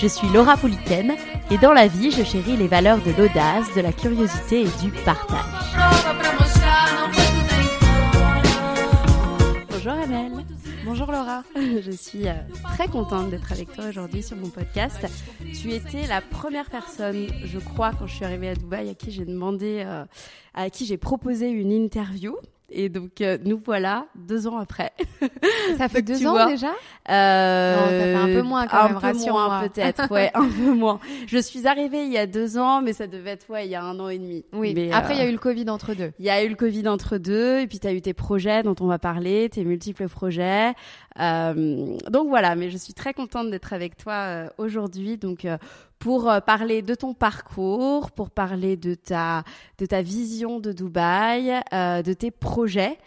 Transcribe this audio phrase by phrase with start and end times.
[0.00, 1.16] Je suis Laura Pouliken
[1.50, 4.92] et dans la vie, je chéris les valeurs de l'audace, de la curiosité et du
[5.04, 5.74] partage.
[9.68, 10.32] Bonjour Amel.
[10.84, 11.42] Bonjour Laura.
[11.56, 15.04] Je suis euh, très contente d'être avec toi aujourd'hui sur mon podcast.
[15.60, 19.10] Tu étais la première personne, je crois, quand je suis arrivée à Dubaï, à qui
[19.10, 20.04] j'ai demandé, euh,
[20.54, 22.36] à qui j'ai proposé une interview.
[22.70, 24.92] Et donc euh, nous voilà deux ans après.
[25.78, 26.72] Ça fait Donc, deux ans vois, déjà?
[27.08, 30.46] euh, Non, ça fait un peu moins quand un même, peu moins peut-être, ouais, un
[30.48, 31.00] peu moins.
[31.26, 33.74] Je suis arrivée il y a deux ans, mais ça devait être ouais il y
[33.74, 34.44] a un an et demi.
[34.52, 34.74] Oui.
[34.74, 36.12] Mais, Après, il y euh, a eu le Covid entre deux.
[36.18, 38.62] il y a eu le Covid entre deux, et puis tu as eu tes projets
[38.62, 40.74] dont on va parler, tes multiples projets.
[41.20, 45.16] Euh, donc voilà, mais je suis très contente d'être avec toi euh, aujourd'hui.
[45.16, 45.56] Donc euh,
[45.98, 49.44] pour euh, parler de ton parcours, pour parler de ta
[49.78, 52.98] de ta vision de Dubaï, euh, de tes projets.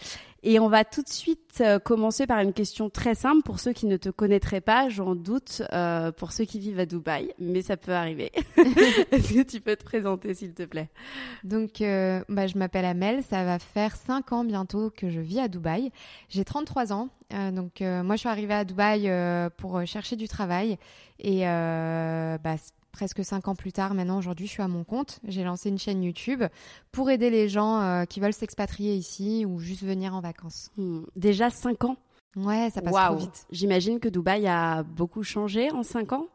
[0.43, 3.73] Et on va tout de suite euh, commencer par une question très simple pour ceux
[3.73, 7.61] qui ne te connaîtraient pas, j'en doute, euh, pour ceux qui vivent à Dubaï, mais
[7.61, 8.31] ça peut arriver.
[9.11, 10.89] Est-ce que tu peux te présenter, s'il te plaît?
[11.43, 13.21] Donc, euh, bah, je m'appelle Amel.
[13.21, 15.91] Ça va faire cinq ans bientôt que je vis à Dubaï.
[16.29, 17.09] J'ai 33 ans.
[17.33, 20.79] Euh, donc, euh, moi, je suis arrivée à Dubaï euh, pour chercher du travail.
[21.19, 22.55] Et euh, bah,
[22.91, 25.19] presque cinq ans plus tard, maintenant, aujourd'hui, je suis à mon compte.
[25.27, 26.43] J'ai lancé une chaîne YouTube
[26.91, 30.69] pour aider les gens euh, qui veulent s'expatrier ici ou juste venir en vacances.
[30.77, 31.97] Hmm, Déjà cinq ans?
[32.35, 33.15] Ouais, ça passe Waouh.
[33.15, 33.45] trop vite.
[33.51, 36.27] J'imagine que Dubaï a beaucoup changé en cinq ans?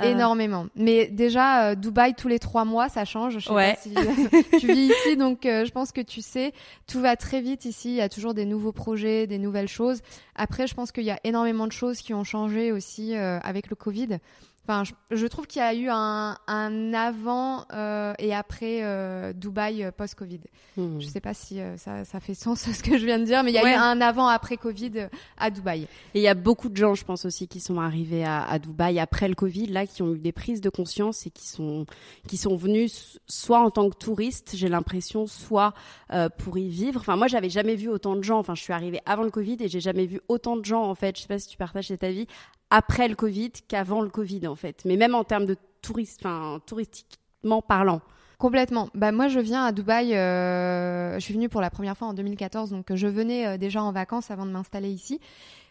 [0.00, 0.66] Euh, Énormément.
[0.74, 3.34] Mais déjà, euh, Dubaï, tous les trois mois, ça change.
[3.38, 3.74] Je sais Ouais.
[3.74, 3.94] pas si
[4.58, 6.52] tu vis ici, donc euh, je pense que tu sais,
[6.88, 7.90] tout va très vite ici.
[7.90, 10.00] Il y a toujours des nouveaux projets, des nouvelles choses.
[10.34, 13.76] Après, je pense qu'il y a énormément de choses qui ont changé aussi avec le
[13.76, 14.18] Covid.
[14.66, 19.32] Enfin, je, je trouve qu'il y a eu un, un avant euh, et après euh,
[19.34, 20.40] Dubaï euh, post-Covid.
[20.78, 21.00] hmm.
[21.00, 23.42] Je sais pas si euh, ça, ça fait sens ce que je viens de dire,
[23.44, 23.72] mais il y a Ouais.
[23.72, 25.82] eu un avant-après Covid euh, à Dubaï.
[26.14, 28.58] Et il y a beaucoup de gens, je pense aussi, qui sont arrivés à, à
[28.58, 31.84] Dubaï après le Covid, là, qui ont eu des prises de conscience et qui sont
[32.26, 35.74] qui sont venus soit en tant que touristes, j'ai l'impression, soit
[36.12, 37.00] euh, pour y vivre.
[37.00, 38.38] Enfin, moi, j'avais jamais vu autant de gens.
[38.38, 40.94] Enfin, je suis arrivée avant le Covid et j'ai jamais vu autant de gens, en
[40.94, 41.16] fait.
[41.16, 42.26] Je sais pas si tu partages cet avis
[42.74, 44.82] après le Covid qu'avant le Covid, en fait.
[44.84, 48.00] Mais même en termes de touristes, enfin, touristiquement parlant.
[48.38, 48.88] Complètement.
[48.94, 52.14] Bah moi je viens à Dubaï, euh, je suis venue pour la première fois en
[52.14, 55.20] 2014, donc je venais euh, déjà en vacances avant de m'installer ici.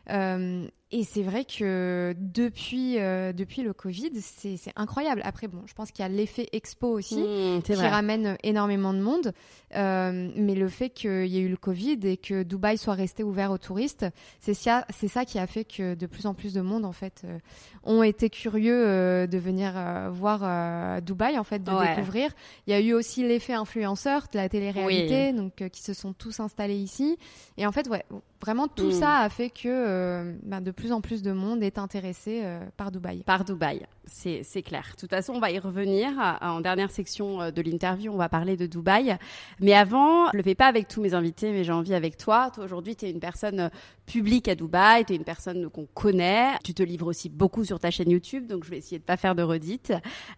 [0.09, 0.65] Euh,
[0.95, 5.21] et c'est vrai que depuis, euh, depuis le Covid, c'est incroyable.
[5.25, 7.25] Après, bon, je pense qu'il y a l'effet expo aussi.
[7.65, 7.89] C'est qui vrai.
[7.89, 9.33] ramène énormément de monde.
[9.75, 13.23] Euh, mais le fait qu'il y ait eu le Covid et que Dubaï soit resté
[13.23, 14.05] ouvert aux touristes,
[14.39, 14.85] c'est ça,
[15.25, 17.39] qui a fait que de plus en plus de monde en fait euh,
[17.83, 19.73] ont été curieux de venir
[20.11, 21.95] voir Dubaï en fait, de Ouais.
[21.95, 22.29] découvrir.
[22.67, 26.39] Il y a eu aussi l'effet influenceur de la télé-réalité, donc qui se sont tous
[26.39, 27.17] installés ici.
[27.57, 28.05] Et en fait, ouais,
[28.41, 28.91] vraiment tout Mm.
[28.91, 32.91] ça a fait que ben, de plus en plus de monde est intéressé euh, par
[32.91, 33.23] Dubaï.
[33.23, 34.91] Par Dubaï, c'est clair.
[34.95, 36.09] De toute façon, on va y revenir.
[36.19, 39.17] Euh, En dernière section euh, de l'interview, on va parler de Dubaï.
[39.59, 42.51] Mais avant, je le fais pas avec tous mes invités, mais j'ai envie avec toi.
[42.53, 43.69] Toi, aujourd'hui, tu es une personne
[44.05, 46.49] publique à Dubaï, tu es une personne qu'on connaît.
[46.63, 49.17] Tu te livres aussi beaucoup sur ta chaîne YouTube, donc je vais essayer de pas
[49.17, 49.91] faire de redites.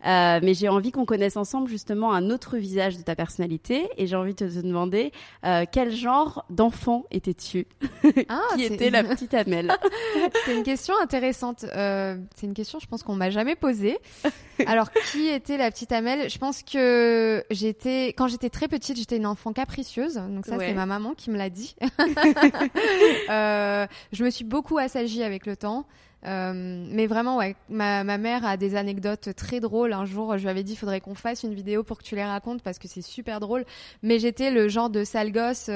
[0.05, 3.89] Euh, mais j'ai envie qu'on connaisse ensemble justement un autre visage de ta personnalité.
[3.97, 5.11] Et j'ai envie de te demander
[5.45, 7.67] euh, quel genre d'enfant étais-tu?
[8.29, 9.71] Ah, Qui était la petite Amel?
[10.45, 11.63] C'est une question intéressante.
[11.75, 13.97] Euh, c'est une question, je pense qu'on m'a jamais posée.
[14.67, 16.29] Alors, qui était la petite Amel?
[16.29, 20.15] Je pense que j'étais, quand j'étais très petite, j'étais une enfant capricieuse.
[20.15, 20.67] Donc ça, Ouais.
[20.67, 21.75] c'est ma maman qui me l'a dit.
[23.29, 25.85] Euh, je me suis beaucoup assagie avec le temps.
[26.25, 29.93] Mais vraiment, ouais, ma, ma, mère a des anecdotes très drôles.
[29.93, 32.15] Un jour, je lui avais dit, il faudrait qu'on fasse une vidéo pour que tu
[32.15, 33.65] les racontes parce que c'est super drôle.
[34.01, 35.69] Mais j'étais le genre de sale gosse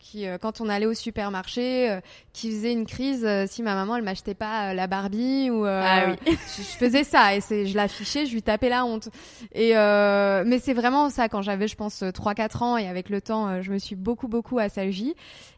[0.00, 1.98] qui, quand on allait au supermarché,
[2.32, 6.36] qui faisait une crise si ma maman elle m'achetait pas la Barbie ou ah, oui.
[6.56, 9.08] je, je, faisais ça et c'est je l'affichais, je lui tapais la honte.
[9.54, 13.20] Et mais c'est vraiment ça quand j'avais je pense 3 4 ans et avec le
[13.20, 15.14] temps je me suis beaucoup beaucoup assagie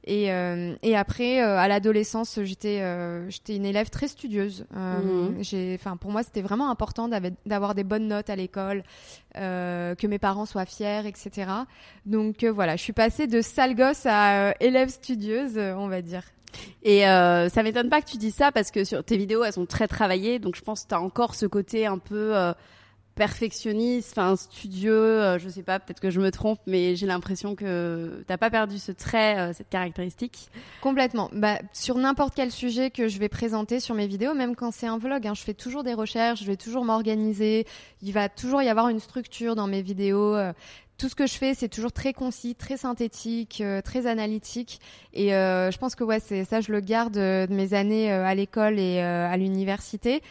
[0.07, 4.24] et, euh, et après, euh, à l'adolescence, j'étais euh, j'étais une élève très studieuse.
[4.73, 5.37] Mhm.
[5.41, 7.09] J'ai, enfin, pour moi, c'était vraiment important
[7.47, 8.83] d'avoir des bonnes notes à l'école,
[9.35, 11.51] que mes parents soient fiers, etc.
[12.07, 16.23] Donc voilà, je suis passée de sale gosse à élève studieuse, on va dire.
[16.83, 19.53] Et euh, ça m'étonne pas que tu dises ça parce que sur tes vidéos, elles
[19.53, 22.35] sont très travaillées, donc je pense que tu as encore ce côté un peu
[23.15, 27.55] perfectionniste, enfin studieux, euh, je sais pas, peut-être que je me trompe, mais j'ai l'impression
[27.55, 30.49] que t'as pas perdu ce trait, euh, cette caractéristique.
[30.81, 31.31] Complètement.
[31.33, 34.89] Bah, sur n'importe quel sujet que je vais présenter sur mes vidéos, même quand c'est
[34.89, 37.67] un vlog, hein, je fais toujours des recherches, je vais toujours m'organiser.
[38.03, 40.35] Il va toujours y avoir une structure dans mes vidéos.
[40.35, 40.53] Euh,
[40.99, 44.81] tout ce que je fais, c'est toujours très concis, très synthétique, très analytique.
[45.13, 48.33] Et euh, je pense que ouais, c'est ça, je le garde de mes années à
[48.37, 50.23] l'école et à l'université.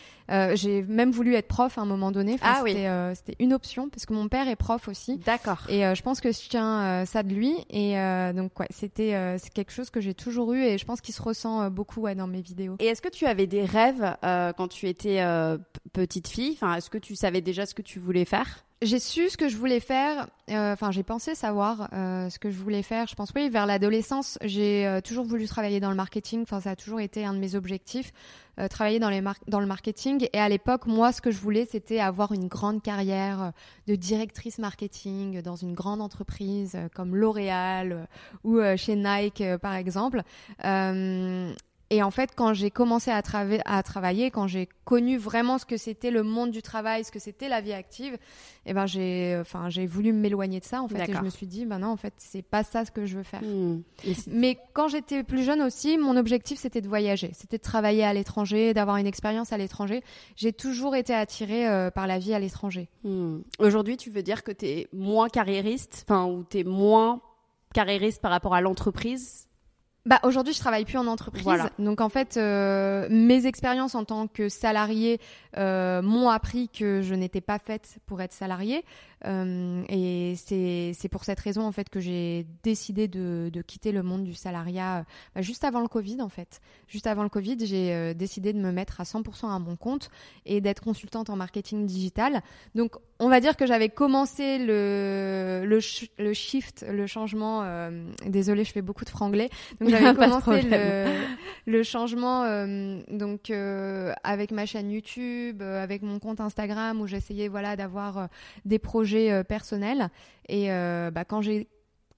[0.56, 2.38] J'ai même voulu être prof à un moment donné.
[2.42, 2.76] ah oui.
[3.16, 5.18] C'était une option parce que mon père est prof aussi.
[5.18, 5.62] D'accord.
[5.70, 7.56] Et je pense que je tiens ça de lui.
[7.70, 7.96] Et
[8.34, 11.22] donc ouais, c'était c'est quelque chose que j'ai toujours eu et je pense qu'il se
[11.22, 12.76] ressent beaucoup ouais, dans mes vidéos.
[12.80, 15.24] Et est-ce que tu avais des rêves quand tu étais
[15.94, 16.54] petite fille?
[16.54, 18.64] Enfin, est-ce que tu savais déjà ce que tu voulais faire?
[18.84, 20.28] J'ai su ce que je voulais faire.
[20.50, 23.08] Euh, enfin, j'ai pensé savoir euh, ce que je voulais faire.
[23.08, 26.42] Je pense oui, vers l'adolescence, j'ai euh, toujours voulu travailler dans le marketing.
[26.42, 28.12] Enfin, ça a toujours été un de mes objectifs,
[28.70, 30.23] travailler dans, les dans le marketing.
[30.32, 33.52] Et à l'époque, moi, ce que je voulais, c'était avoir une grande carrière
[33.88, 38.08] de directrice marketing dans une grande entreprise comme L'Oréal
[38.44, 40.24] ou chez Nike, par exemple.
[41.90, 43.22] Et en fait, quand j'ai commencé à,
[43.66, 47.20] à, travailler, quand j'ai connu vraiment ce que c'était le monde du travail, ce que
[47.20, 48.18] c'était la vie active,
[48.66, 51.10] eh ben j'ai, enfin, j'ai voulu m'éloigner de ça en fait.
[51.10, 53.18] Et je me suis dit, ben non, en fait, c'est pas ça ce que je
[53.18, 53.42] veux faire.
[53.44, 53.82] Hmm.
[54.28, 58.14] Mais quand j'étais plus jeune aussi, mon objectif c'était de voyager, c'était de travailler à
[58.14, 60.02] l'étranger, d'avoir une expérience à l'étranger.
[60.36, 62.90] J'ai toujours été attirée euh, par la vie à l'étranger.
[63.04, 63.40] Hmm.
[63.60, 67.22] Aujourd'hui, tu veux dire que tu es moins carriériste, enfin, ou tu es moins
[67.74, 69.48] carriériste par rapport à l'entreprise
[70.06, 74.28] bah aujourd'hui je travaille plus en entreprise, donc en fait euh, mes expériences en tant
[74.28, 75.22] que salarié
[75.58, 78.84] euh, m'ont appris que je n'étais pas faite pour être salariée.
[79.26, 84.04] Euh, et c'est pour cette raison en fait que j'ai décidé de, de, quitter le
[84.04, 85.04] monde du salariat euh,
[85.36, 86.60] bah, juste avant le Covid en fait.
[86.88, 90.10] Juste avant le Covid, j'ai euh, décidé de me mettre à 100% à mon compte
[90.46, 92.42] et d'être consultante en marketing digital.
[92.76, 95.80] Donc on va dire que j'avais commencé le, le,
[96.18, 97.62] le, shift, le changement.
[97.64, 99.50] Euh, désolée, je fais beaucoup de franglais.
[99.80, 101.06] Donc j'avais commencé le,
[101.66, 102.44] le, changement
[103.10, 103.52] donc
[104.24, 108.28] avec ma chaîne YouTube, avec mon compte Instagram où j'essayais voilà d'avoir
[108.66, 110.10] des projets euh, personnel
[110.48, 111.68] Et euh, bah, quand j'ai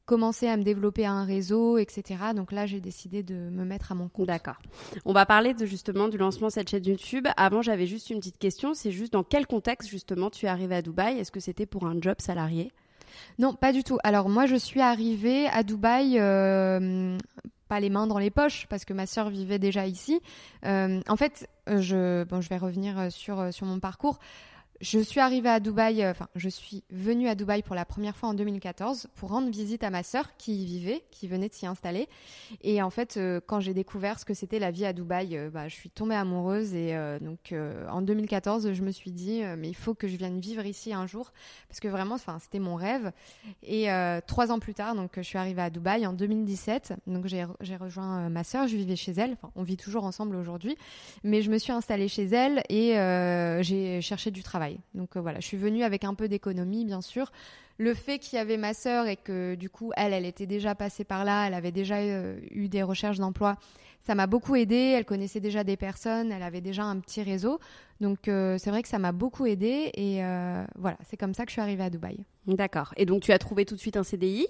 [0.06, 2.26] commencé à me développer un réseau, etc.
[2.36, 4.28] Donc là, j'ai décidé de me mettre à mon compte.
[4.28, 4.58] D'accord.
[5.04, 7.28] On va parler de, justement du lancement de cette chaîne YouTube.
[7.38, 8.74] Avant, j'avais juste une petite question.
[8.76, 11.18] C'est juste dans quel contexte, justement, tu es arrivée à Dubaï?
[11.18, 12.72] Est-ce que c'était pour un job salarié?
[13.40, 13.98] Non, pas du tout.
[14.04, 16.20] Alors moi, je suis arrivée à Dubaï...
[16.20, 17.18] Euh,
[17.68, 20.22] pas les mains dans les poches parce que ma sœur vivait déjà ici.
[20.64, 24.20] en fait, je, bon, je vais revenir sur, sur mon parcours.
[24.86, 28.16] Je suis arrivée à Dubaï, euh, enfin, je suis venue à Dubaï pour la première
[28.16, 31.56] fois en 2014 pour rendre visite à ma sœur qui y vivait, qui venait de
[31.56, 32.08] s'y installer.
[32.62, 35.50] Et en fait, euh, quand j'ai découvert ce que c'était la vie à Dubaï, euh,
[35.50, 36.76] bah, je suis tombée amoureuse.
[36.76, 37.56] Et donc,
[37.90, 41.08] en 2014, je me suis dit, mais il faut que je vienne vivre ici un
[41.08, 41.32] jour
[41.68, 43.12] parce que vraiment, c'était mon rêve.
[43.64, 43.88] Et
[44.28, 46.94] trois ans plus tard, donc, je suis arrivée à Dubaï en 2017.
[47.08, 49.38] Donc, j'ai rejoint ma sœur, je vivais chez elle.
[49.56, 50.78] On vit toujours ensemble aujourd'hui,
[51.24, 52.94] mais je me suis installée chez elle et
[53.64, 54.75] j'ai cherché du travail.
[54.94, 57.32] Donc euh, voilà, je suis venue avec un peu d'économie, bien sûr.
[57.78, 60.76] Le fait qu'il y avait ma sœur et que du coup, elle, elle était déjà
[60.76, 63.58] passée par là, elle avait déjà euh, eu des recherches d'emploi,
[64.02, 64.94] ça m'a beaucoup aidée.
[64.96, 67.60] Elle connaissait déjà des personnes, elle avait déjà un petit réseau.
[68.00, 70.22] Donc euh, c'est vrai que ça m'a beaucoup aidée et
[70.76, 72.18] voilà, c'est comme ça que je suis arrivée à Dubaï.
[72.48, 72.94] D'accord.
[72.98, 74.48] Et donc tu as trouvé tout de suite un CDI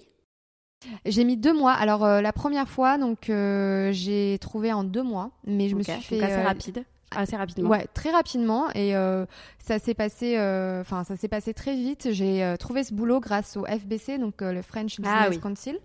[1.06, 1.72] j'ai mis deux mois.
[1.72, 6.22] Alors la première fois, donc j'ai trouvé en deux mois, mais je me suis fait
[6.22, 7.70] assez rapide assez rapidement.
[7.70, 9.26] Ouais, très rapidement et euh,
[9.60, 12.10] ça s'est passé euh, enfin ça s'est passé très vite.
[12.12, 15.80] J'ai euh, trouvé ce boulot grâce au FBC donc le French ah Business Council.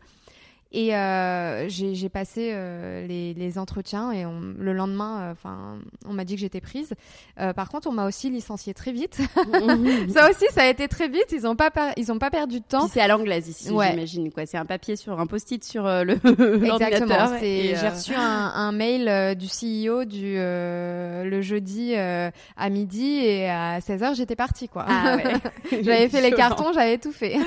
[0.72, 6.12] Et euh, j'ai passé euh, les, les, entretiens et on, le lendemain, euh, enfin, on
[6.12, 6.92] m'a dit que j'étais prise.
[7.40, 9.16] Euh, par contre, on m'a aussi licenciée très vite.
[10.14, 11.26] ça aussi, ça a été très vite.
[11.32, 12.86] Ils ont pas ils ont pas perdu de temps.
[12.86, 13.90] C'est à l'anglaise ici, ouais.
[13.90, 14.46] j'imagine quoi.
[14.46, 16.12] C'est un papier sur un post-it sur le
[16.64, 17.36] Exactement.
[17.40, 24.02] J'ai reçu un, un mail du CEO du le jeudi à midi et à 16
[24.02, 24.84] h j'étais partie quoi.
[24.88, 25.34] Ah ouais.
[25.82, 27.38] j'avais fait les cartons, j'avais tout fait.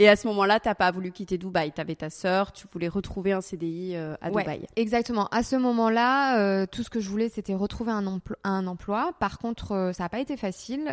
[0.00, 1.72] Et à ce moment-là, t'as pas voulu quitter Dubaï.
[1.72, 4.66] Tu avais ta sœur, tu voulais retrouver un CDI euh, à ouais, Dubaï.
[4.76, 5.26] Exactement.
[5.32, 9.12] À ce moment-là, euh, tout ce que je voulais, c'était retrouver un, un, emploi.
[9.18, 10.84] Par contre, euh, ça n'a pas été facile.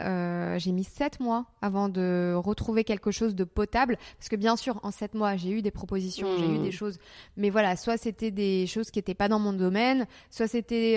[0.58, 4.00] j'ai mis sept mois avant de retrouver quelque chose de potable.
[4.18, 6.64] Parce que bien sûr, en sept mois, j'ai eu des propositions, j'ai eu hmm.
[6.64, 6.98] des choses.
[7.38, 10.96] Mais voilà, soit c'était des choses qui n'étaient pas dans mon domaine, soit c'était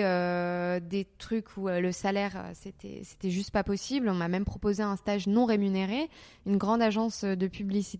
[0.79, 4.09] des trucs où le salaire, c'était, c'était juste pas possible.
[4.09, 6.09] On m'a même proposé un stage non rémunéré,
[6.47, 7.98] une grande agence de publicité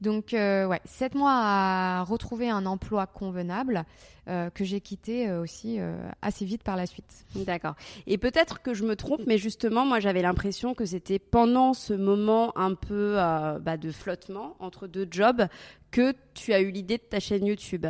[0.00, 3.84] donc, euh, ouais, sept mois à retrouver un emploi convenable
[4.28, 5.78] euh, que j'ai quitté euh, aussi
[6.22, 7.24] assez vite par la suite.
[7.34, 7.74] D'accord.
[8.06, 11.94] Et peut-être que je me trompe, mais justement, moi, j'avais l'impression que c'était pendant ce
[11.94, 15.46] moment un peu bah, de flottement entre deux jobs
[15.90, 17.86] que tu as eu l'idée de ta chaîne YouTube.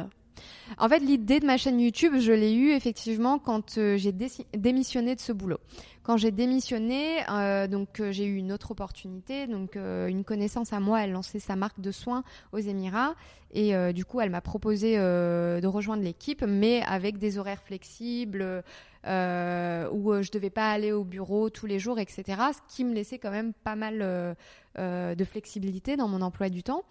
[0.78, 5.20] En fait, l'idée de ma chaîne YouTube, je l'ai eue effectivement quand j'ai démissionné de
[5.20, 5.58] ce boulot.
[6.04, 9.46] Quand j'ai démissionné, euh, donc euh, j'ai eu une autre opportunité.
[9.46, 13.14] Donc euh, une connaissance à moi, elle lançait sa marque de soins aux Émirats
[13.56, 18.64] et du coup, elle m'a proposé de rejoindre l'équipe, mais avec des horaires flexibles.
[19.04, 22.24] où je devais pas aller au bureau tous les jours, etc.
[22.52, 24.36] Ce qui me laissait quand même pas mal
[24.76, 26.82] de flexibilité dans mon emploi du temps.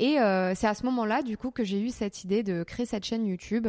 [0.00, 2.84] Et euh, c'est à ce moment-là, du coup, que j'ai eu cette idée de créer
[2.84, 3.68] cette chaîne YouTube.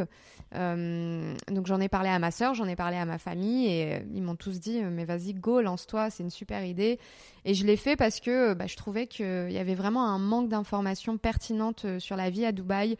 [0.54, 3.94] Euh, donc j'en ai parlé à ma sœur, j'en ai parlé à ma famille, et
[3.94, 6.98] euh, ils m'ont tous dit mais vas-y go, lance-toi, c'est une super idée.
[7.44, 10.48] Et je l'ai fait parce que bah, je trouvais qu'il y avait vraiment un manque
[10.48, 12.96] d'informations pertinentes sur la vie à Dubaï.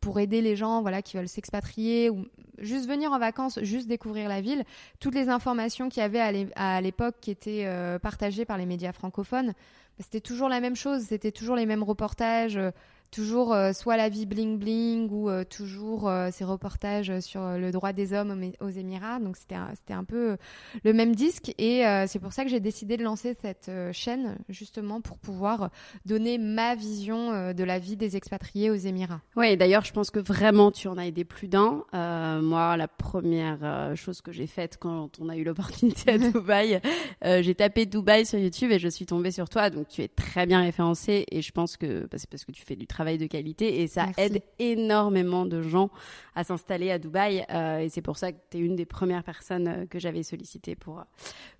[0.00, 2.26] Pour aider les gens voilà qui veulent s'expatrier ou
[2.58, 4.64] juste venir en vacances, juste découvrir la ville,
[5.00, 7.66] toutes les informations qu'il y avait à l'époque qui étaient
[8.00, 9.54] partagées par les médias francophones,
[10.00, 12.70] c'était toujours la même chose, c'était toujours les mêmes reportages, euh,
[13.14, 17.70] toujours euh, soit la vie bling bling ou euh, toujours euh, ces reportages sur le
[17.70, 19.20] droit des hommes aux, Émirats.
[19.20, 20.36] Donc c'était un, un peu
[20.82, 25.00] le même disque et c'est pour ça que j'ai décidé de lancer cette chaîne justement
[25.00, 25.70] pour pouvoir
[26.04, 29.20] donner ma vision de la vie des expatriés aux Émirats.
[29.36, 31.84] Oui, d'ailleurs je pense que vraiment tu en as aidé plus d'un.
[31.92, 36.80] moi, la première chose que j'ai faite quand on a eu l'opportunité à Dubaï,
[37.22, 39.70] j'ai tapé Dubaï sur YouTube et je suis tombée sur toi.
[39.70, 42.64] Donc tu es très bien référencé et je pense que bah, c'est parce que tu
[42.64, 45.90] fais du travail de qualité et ça aide énormément de gens
[46.34, 47.44] à s'installer à Dubaï.
[47.50, 50.22] Euh, et c'est pour ça que tu es une des premières personnes euh, que j'avais
[50.22, 51.04] sollicité pour,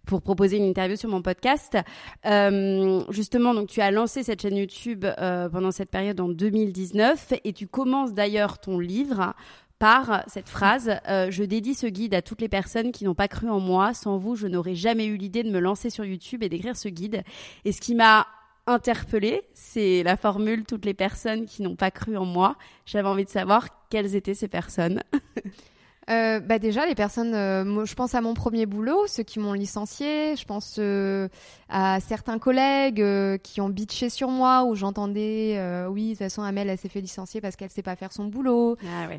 [0.07, 1.79] pour proposer une interview sur mon podcast.
[2.27, 5.05] Euh, justement, donc tu as lancé cette chaîne YouTube
[5.53, 9.35] pendant cette période en 2019 et tu commences d'ailleurs ton livre
[9.79, 13.51] par cette phrase Je dédie ce guide à toutes les personnes qui n'ont pas cru
[13.51, 13.93] en moi.
[13.93, 16.89] Sans vous, je n'aurais jamais eu l'idée de me lancer sur YouTube et d'écrire ce
[16.89, 17.23] guide.
[17.65, 18.27] Et ce qui m'a
[18.66, 22.56] interpellée, c'est la formule toutes les personnes qui n'ont pas cru en moi.
[22.87, 25.02] J'avais envie de savoir quelles étaient ces personnes.
[26.11, 29.54] Euh, bah déjà les personnes, euh, je pense à mon premier boulot, ceux qui m'ont
[29.54, 31.28] licencié, je pense euh,
[31.70, 33.02] à certains collègues
[33.42, 35.58] qui ont bitché sur moi où j'entendais
[35.88, 38.25] oui de toute façon Amel elle s'est fait licencier parce qu'elle sait pas faire son
[38.26, 38.76] boulot.
[38.84, 39.18] Ah ouais.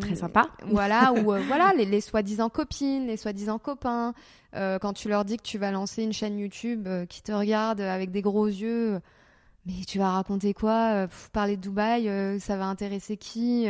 [0.00, 0.48] Très sympa.
[0.66, 4.12] Voilà ou voilà les, les soi-disant copines, les soi-disant copains.
[4.52, 8.10] quand tu leur dis que tu vas lancer une chaîne YouTube qui te regarde avec
[8.10, 9.00] des gros yeux,
[9.64, 11.06] mais tu vas raconter quoi?
[11.32, 13.66] Parler de Dubaï, ça va intéresser qui?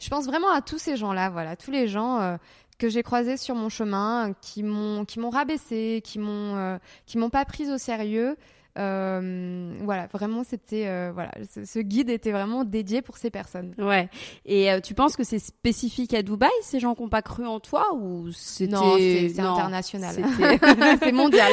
[0.00, 2.36] Je pense vraiment à tous ces gens-là, voilà, tous les gens euh,
[2.78, 7.18] que j'ai croisés sur mon chemin, qui m'ont qui m'ont rabaissé, qui m'ont euh, qui
[7.18, 8.36] m'ont pas prise au sérieux.
[8.80, 13.74] Euh, voilà, vraiment, c'était euh, voilà, ce, guide était vraiment dédié pour ces personnes.
[13.78, 14.08] Ouais.
[14.46, 17.46] Et euh, tu penses que c'est spécifique à Dubaï, ces gens qui n'ont pas cru
[17.46, 20.14] en toi, ou c'était non, c'est international,
[21.02, 21.52] c'est mondial.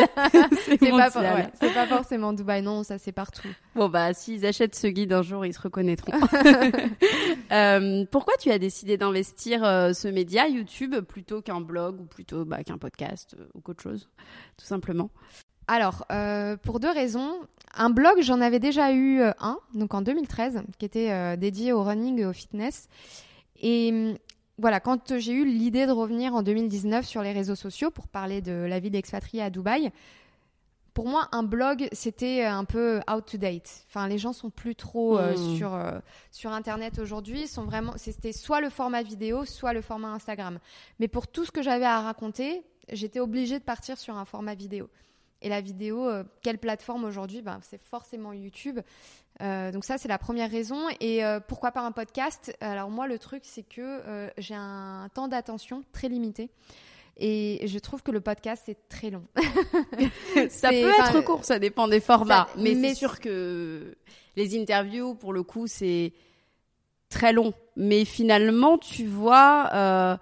[0.69, 1.11] c'est pas,
[1.73, 3.49] pas, forcément Dubaï, non, ça c'est partout.
[3.75, 6.13] Bon bah, s'ils achètent ce guide un jour, ils se reconnaîtront.
[8.11, 12.77] pourquoi tu as décidé d'investir ce média YouTube plutôt qu'un blog ou plutôt bah, qu'un
[12.77, 14.09] podcast ou qu'autre chose,
[14.57, 15.09] tout simplement?
[15.67, 17.35] Alors, euh, pour deux raisons.
[17.75, 21.73] Un blog, j'en avais déjà eu euh, un, donc en 2013, qui était euh, dédié
[21.73, 22.87] au running et au fitness.
[23.61, 24.17] Et hum,
[24.57, 28.41] voilà, quand j'ai eu l'idée de revenir en 2019 sur les réseaux sociaux pour parler
[28.41, 29.91] de la vie d'expatrié à Dubaï,
[30.93, 33.85] pour moi, un blog, c'était un peu out to date.
[33.87, 35.55] Enfin, les gens sont plus trop mmh.
[35.55, 35.79] sur
[36.31, 37.45] sur Internet aujourd'hui.
[37.45, 40.57] Sont vraiment, c'était soit le format vidéo, soit le format Instagram.
[40.99, 44.55] Mais pour tout ce que j'avais à raconter, j'étais obligée de partir sur un format
[44.55, 44.89] vidéo.
[45.41, 46.09] Et la vidéo,
[46.41, 47.41] quelle plateforme aujourd'hui?
[47.41, 48.79] Ben, C'est forcément YouTube.
[49.39, 50.87] donc ça, c'est la première raison.
[50.99, 52.55] Et pourquoi pas un podcast?
[52.59, 56.49] Alors moi, le truc, c'est que j'ai un temps d'attention très limité.
[57.19, 59.25] Et je trouve que le podcast, c'est très long.
[60.49, 62.47] ça peut être court, ça dépend des formats.
[62.57, 63.95] mais, c'est sûr que
[64.35, 66.13] les interviews, pour le coup, c'est
[67.09, 67.53] très long.
[67.75, 70.17] Mais finalement, tu vois, euh,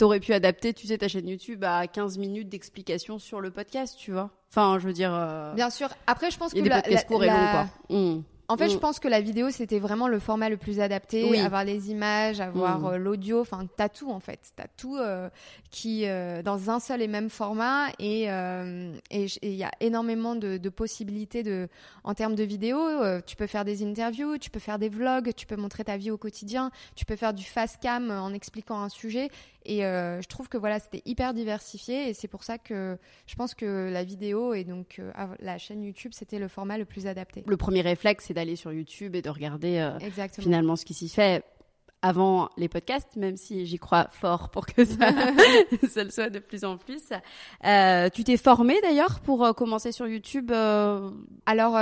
[0.00, 3.96] t'aurais pu adapter, tu sais, ta chaîne YouTube à 15 minutes d'explication sur le podcast,
[3.98, 4.30] tu vois.
[4.50, 5.12] Enfin, je veux dire.
[5.14, 5.90] Euh, Bien sûr.
[6.06, 6.58] Après, je pense que.
[6.58, 7.66] Il y a des podcasts courts et longs, quoi.
[7.90, 8.22] Mmh.
[8.50, 8.80] En fait, je mm.
[8.80, 11.38] pense que la vidéo, c'était vraiment le format le plus adapté.
[11.38, 12.86] Avoir les images, avoir mm.
[12.86, 13.40] euh, l'audio.
[13.40, 14.40] Enfin, t'as tout, en fait.
[14.56, 15.30] T'as tout euh,
[15.70, 17.90] qui, euh, dans un seul et même format.
[18.00, 21.68] Et il y a énormément de, de, possibilités de,
[22.02, 22.80] en termes de vidéo.
[23.24, 26.10] tu peux faire des interviews, tu peux faire des vlogs, tu peux montrer ta vie
[26.10, 29.28] au quotidien, tu peux faire du fast cam en expliquant un sujet.
[29.64, 33.54] Et je trouve que voilà, c'était hyper diversifié et c'est pour ça que je pense
[33.54, 35.00] que la vidéo et donc
[35.38, 37.44] la chaîne YouTube, c'était le format le plus adapté.
[37.46, 39.98] Le premier réflexe, c'est d'aller sur YouTube et de regarder euh,
[40.38, 41.44] finalement ce qui s'y fait
[42.02, 45.10] avant les podcasts, même si j'y crois fort pour que ça,
[45.90, 47.02] ça le soit de plus en plus.
[47.66, 51.10] Euh, tu t'es formée d'ailleurs pour euh, commencer sur YouTube euh...
[51.44, 51.74] Alors,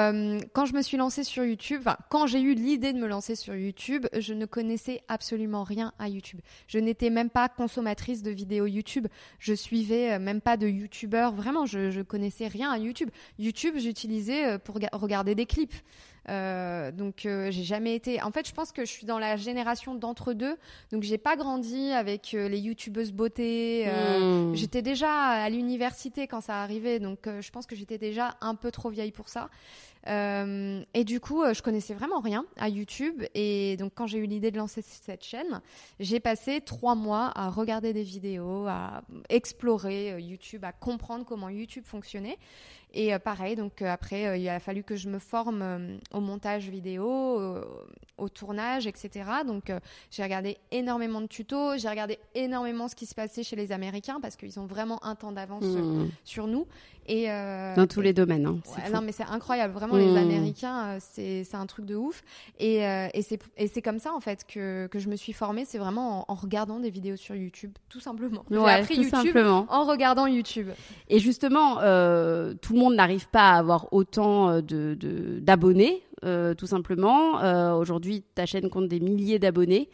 [0.55, 3.37] quand je me suis lancée sur YouTube, enfin, quand j'ai eu l'idée de me lancer
[3.37, 6.41] sur YouTube, je ne connaissais absolument rien à YouTube.
[6.67, 9.07] Je n'étais même pas consommatrice de vidéos YouTube.
[9.39, 11.33] Je suivais même pas de YouTubeurs.
[11.33, 13.11] Vraiment, je, je connaissais rien à YouTube.
[13.39, 15.75] YouTube, j'utilisais pour regarder des clips.
[16.29, 18.23] Euh, donc euh, j'ai jamais été.
[18.23, 20.57] En fait, je pense que je suis dans la génération d'entre deux.
[20.93, 23.87] Donc j'ai pas grandi avec euh, les youtubeuses beauté.
[23.89, 24.55] Hmm.
[24.55, 28.71] J'étais déjà à l'université quand ça arrivait, donc je pense que j'étais déjà un peu
[28.71, 29.49] trop vieille pour ça.
[30.07, 33.23] et du coup, je connaissais vraiment rien à YouTube.
[33.35, 35.61] Et donc quand j'ai eu l'idée de lancer cette chaîne,
[36.01, 41.85] j'ai passé trois mois à regarder des vidéos, à explorer YouTube, à comprendre comment YouTube
[41.85, 42.39] fonctionnait.
[42.95, 46.21] Et euh, pareil, donc euh, après, euh, il a fallu que je me forme au
[46.21, 47.05] montage vidéo,
[48.17, 49.11] au tournage, etc.
[49.47, 49.73] Donc
[50.11, 54.19] j'ai regardé énormément de tutos, j'ai regardé énormément ce qui se passait chez les Américains
[54.21, 56.09] parce qu'ils ont vraiment un temps d'avance mmh.
[56.25, 56.67] sur, nous.
[57.07, 58.47] Et, Dans tous les domaines.
[58.47, 58.61] Hein,
[58.93, 59.73] non, mais c'est incroyable.
[59.73, 60.17] Vraiment, les mmh.
[60.17, 62.23] Américains, c'est un truc de ouf.
[62.59, 63.23] Et, et
[63.69, 65.65] c'est comme ça, en fait, que, que je me suis formée.
[65.65, 68.45] C'est vraiment en, regardant des vidéos sur YouTube, tout simplement.
[68.51, 69.67] J'ai appris tout YouTube simplement.
[69.69, 70.69] en regardant YouTube.
[71.09, 76.67] Et justement, tout le monde n'arrive pas à avoir autant euh, de, d'abonnés, euh, tout
[76.67, 77.43] simplement.
[77.43, 79.89] Euh, aujourd'hui, ta chaîne compte des milliers d'abonnés.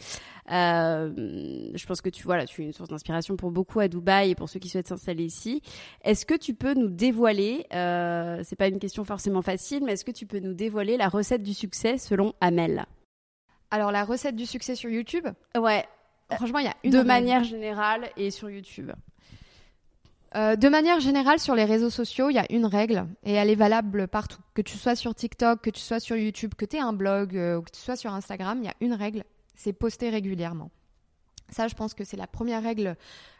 [0.49, 4.31] je pense que tu vois là, tu es une source d'inspiration pour beaucoup à Dubaï
[4.31, 5.63] et pour ceux qui souhaitent s'installer ici.
[6.03, 10.13] Est-ce que tu peux nous dévoiler, c'est pas une question forcément facile, mais est-ce que
[10.13, 12.85] tu peux nous dévoiler la recette du succès selon Amel?
[13.71, 15.27] Alors la recette du succès sur YouTube?
[15.59, 15.85] Ouais.
[16.31, 18.91] Franchement, il y a une de manière générale et sur YouTube.
[20.37, 23.51] Euh, de manière générale, sur les réseaux sociaux, il y a une règle et elle
[23.51, 24.41] est valable partout.
[24.55, 27.37] Que tu sois sur TikTok, que tu sois sur YouTube, que tu aies un blog
[27.37, 29.23] euh, ou que tu sois sur Instagram, il y a une règle,
[29.55, 30.71] c'est poster régulièrement.
[31.51, 32.97] Ça, je pense que c'est la première règle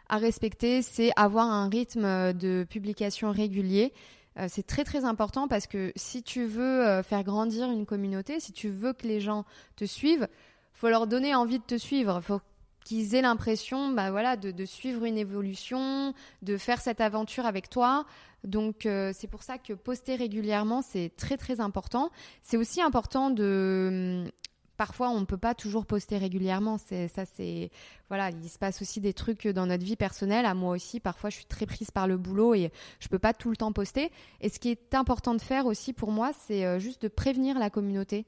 [0.07, 3.91] à respecter, c'est avoir un rythme de publication régulier.
[4.37, 8.53] Euh, c'est très très important parce que si tu veux faire grandir une communauté, si
[8.53, 9.43] tu veux que les gens
[9.75, 10.29] te suivent,
[10.71, 12.21] faut leur donner envie de te suivre.
[12.85, 18.05] Qu'ils aient l'impression bah, voilà, de, suivre une évolution, de faire cette aventure avec toi.
[18.45, 22.11] Donc euh, c'est pour ça que poster régulièrement, c'est très très important.
[22.41, 24.23] C'est aussi important de...
[24.23, 24.31] Hum,
[24.77, 26.77] parfois, on ne peut pas toujours poster régulièrement.
[26.77, 27.71] Ça, c'est
[28.09, 28.29] voilà.
[28.29, 30.45] Il se passe aussi des trucs dans notre vie personnelle.
[30.45, 33.33] À moi aussi, parfois, je suis très prise par le boulot et je peux pas
[33.33, 34.11] tout le temps poster.
[34.41, 37.57] Et ce qui est important de faire aussi pour moi, c'est euh, juste de prévenir
[37.57, 38.25] la communauté.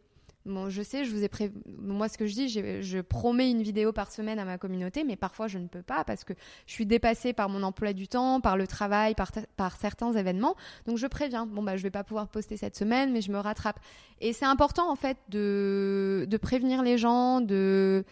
[0.47, 1.51] Bon, je sais, je vous ai pré...
[1.77, 5.17] moi ce que je dis, je promets une vidéo par semaine à ma communauté, mais
[5.17, 6.33] parfois je ne peux pas parce que
[6.65, 10.55] je suis dépassée par mon emploi du temps, par le travail, par, certains événements.
[10.85, 13.39] Donc je préviens, bon bah je vais pas pouvoir poster cette semaine, mais je me
[13.39, 13.79] rattrape.
[14.21, 18.05] Et c'est important en fait de, de prévenir les gens, de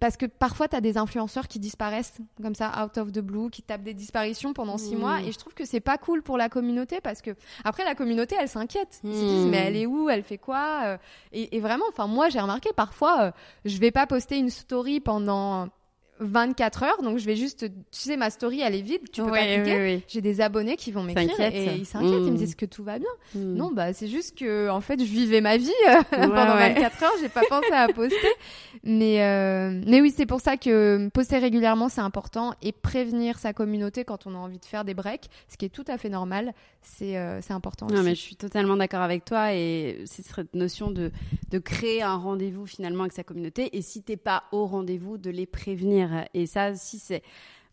[0.00, 3.50] parce que parfois tu as des influenceurs qui disparaissent comme ça out of the blue
[3.50, 5.20] qui tapent des disparitions pendant six mois.
[5.22, 7.30] Et je trouve que c'est pas cool pour la communauté parce que
[7.64, 9.00] après la communauté elle s'inquiète.
[9.04, 10.08] Ils se disent mais elle est où?
[10.08, 10.82] Elle fait quoi?
[10.84, 10.98] Euh,
[11.32, 13.30] et, vraiment enfin moi j'ai remarqué parfois euh,
[13.64, 15.68] je vais pas poster une story pendant
[16.22, 19.30] 24 heures, donc je vais juste, tu sais, ma story elle est vide, tu peux
[19.30, 20.02] pas cliquer.
[20.08, 22.98] J'ai des abonnés qui vont m'écrire et ils s'inquiètent, ils me disent que tout va
[22.98, 23.08] bien.
[23.34, 23.54] Hmm.
[23.54, 27.12] Non, bah c'est juste que en fait je vivais ma vie euh, pendant 24 heures,
[27.20, 28.16] j'ai pas pensé à poster.
[28.84, 32.54] Mais euh, mais oui, c'est pour ça que poster régulièrement c'est important.
[32.62, 35.70] Et prévenir sa communauté quand on a envie de faire des breaks, ce qui est
[35.70, 37.86] tout à fait normal, c'est euh, c'est important.
[37.86, 39.54] Non, mais je suis totalement d'accord avec toi.
[39.54, 41.10] Et c'est cette notion de
[41.50, 43.76] de créer un rendez-vous finalement avec sa communauté.
[43.76, 47.22] Et si t'es pas au rendez-vous de les prévenir et ça, si c'est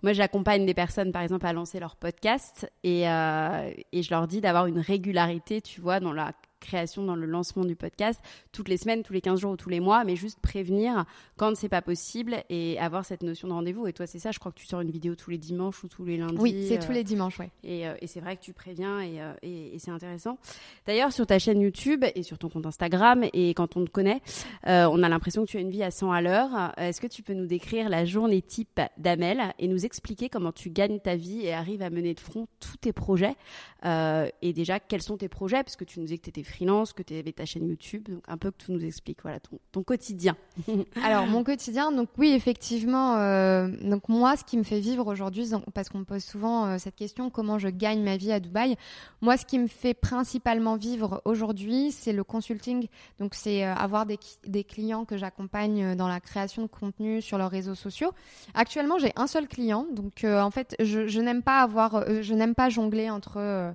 [0.02, 4.40] moi, j'accompagne des personnes, par exemple, à lancer leur podcast et, et je leur dis
[4.40, 8.78] d'avoir une régularité, tu vois, dans la création, dans le lancement du podcast, toutes les
[8.78, 11.06] semaines, tous les 15 jours ou tous les mois, mais juste prévenir
[11.38, 13.88] quand c'est pas possible et avoir cette notion de rendez-vous.
[13.88, 15.88] Et toi, c'est ça, je crois que tu sors une vidéo tous les dimanches ou
[15.88, 16.38] tous les lundis.
[16.40, 17.50] Oui, c'est tous les dimanches, ouais.
[17.64, 20.38] Et, et c'est vrai que tu préviens et, et, et c'est intéressant.
[20.86, 24.22] D'ailleurs, sur ta chaîne YouTube et sur ton compte Instagram, et quand on te connaît,
[24.66, 26.74] on a l'impression que tu as une vie à 100 à l'heure.
[26.78, 30.70] Est-ce que tu peux nous décrire la journée type d'Amel et nous expliquer comment tu
[30.70, 33.36] gagnes ta vie et arrives à mener de front tous tes projets
[33.84, 35.64] Et déjà, quels sont tes projets?
[35.64, 38.10] Parce que tu nous disais que tu étais freelance, que tu avais ta chaîne YouTube,
[38.10, 39.40] donc un peu que tu nous expliques voilà,
[39.72, 40.36] ton, quotidien.
[41.04, 45.50] Alors, mon quotidien, donc oui, effectivement, euh, donc moi, ce qui me fait vivre aujourd'hui,
[45.74, 48.76] parce qu'on me pose souvent euh, cette question, comment je gagne ma vie à Dubaï
[49.22, 52.88] Moi, ce qui me fait principalement vivre aujourd'hui, c'est le consulting,
[53.20, 54.18] donc c'est euh, avoir des,
[54.64, 58.12] clients que j'accompagne dans la création de contenu sur leurs réseaux sociaux.
[58.54, 62.70] Actuellement, j'ai un seul client, donc en fait, je, n'aime pas avoir, je n'aime pas
[62.70, 63.74] jongler entre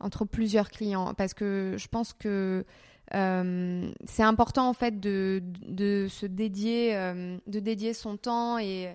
[0.00, 1.14] entre plusieurs clients.
[1.14, 2.64] Parce que je pense que
[3.14, 8.94] euh, c'est important en fait de, de se dédier, euh, de dédier son temps et,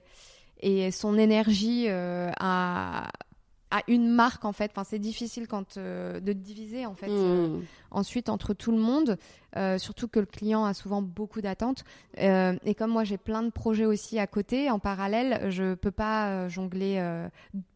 [0.61, 3.09] et son énergie euh, à,
[3.75, 4.71] à une marque en fait.
[4.71, 7.61] Enfin, c'est difficile quand de diviser en fait Mmh.
[7.91, 9.17] ensuite entre tout le monde,
[9.57, 11.83] euh, surtout que le client a souvent beaucoup d'attentes.
[12.19, 15.91] Euh, et comme moi j'ai plein de projets aussi à côté, en parallèle, je peux
[15.91, 17.27] pas euh, jongler euh,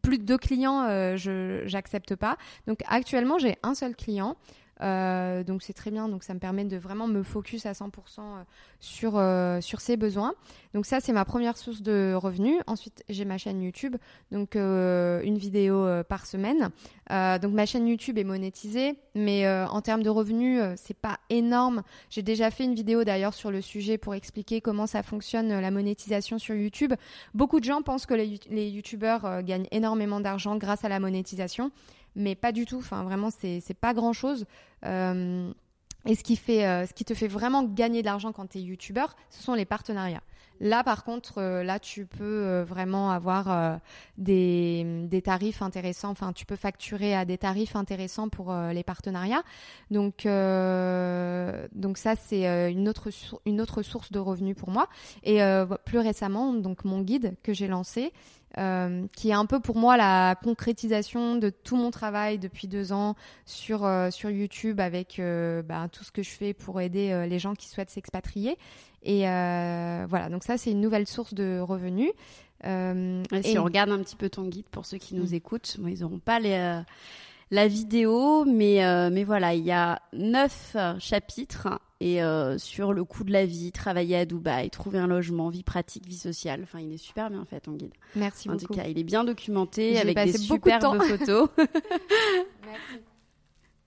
[0.02, 2.36] plus de deux clients, euh, je j'accepte pas.
[2.66, 4.36] Donc actuellement j'ai un seul client.
[4.82, 8.20] Euh, donc c'est très bien, donc ça me permet de vraiment me focus à 100%
[8.80, 10.34] sur, euh, sur ses besoins.
[10.74, 12.60] Donc ça c'est ma première source de revenus.
[12.66, 13.96] Ensuite j'ai ma chaîne YouTube,
[14.30, 16.70] donc euh, une vidéo euh, par semaine.
[17.10, 21.18] Euh, donc ma chaîne YouTube est monétisée, mais euh, en termes de revenus c'est pas
[21.28, 21.82] énorme.
[22.08, 25.70] J'ai déjà fait une vidéo d'ailleurs sur le sujet pour expliquer comment ça fonctionne la
[25.70, 26.94] monétisation sur YouTube.
[27.34, 31.70] Beaucoup de gens pensent que les, les YouTubeurs gagnent énormément d'argent grâce à la monétisation
[32.16, 32.78] mais pas du tout.
[32.78, 34.46] Enfin, vraiment, c'est pas grand chose.
[34.84, 35.50] Euh,
[36.06, 38.58] et ce qui fait, euh, ce qui te fait vraiment gagner de l'argent quand tu
[38.58, 40.22] es youtubeur, ce sont les partenariats.
[40.62, 43.80] Là, par contre, euh, là, tu peux vraiment avoir
[44.18, 46.10] des, des tarifs intéressants.
[46.10, 49.42] Enfin, tu peux facturer à des tarifs intéressants pour les partenariats.
[49.90, 53.08] Donc, donc ça, c'est une autre
[53.46, 54.88] une autre source de revenus pour moi.
[55.22, 55.40] Et
[55.86, 58.12] plus récemment, donc mon guide que j'ai lancé,
[58.58, 62.92] euh, qui est un peu pour moi la concrétisation de tout mon travail depuis deux
[62.92, 63.14] ans
[63.46, 67.38] sur, euh, sur YouTube avec euh, bah, tout ce que je fais pour aider les
[67.38, 68.58] gens qui souhaitent s'expatrier.
[69.02, 72.10] Et voilà, donc ça c'est une nouvelle source de revenus.
[72.64, 75.34] Et si et- on regarde un petit peu ton guide pour ceux qui nous Mm.
[75.34, 76.82] écoutent, bon, ils n'auront pas les,
[77.50, 81.68] la vidéo, mais, mais voilà, il y a neuf chapitres
[82.00, 85.62] et euh, sur le coût de la vie, travailler à Dubaï, trouver un logement, vie
[85.62, 86.60] pratique, vie sociale.
[86.62, 87.92] Enfin, il est super bien fait ton guide.
[88.16, 88.74] Merci En tout beaucoup.
[88.74, 91.00] cas, il est bien documenté avec des beaucoup de superbes temps.
[91.00, 93.02] photos, Merci.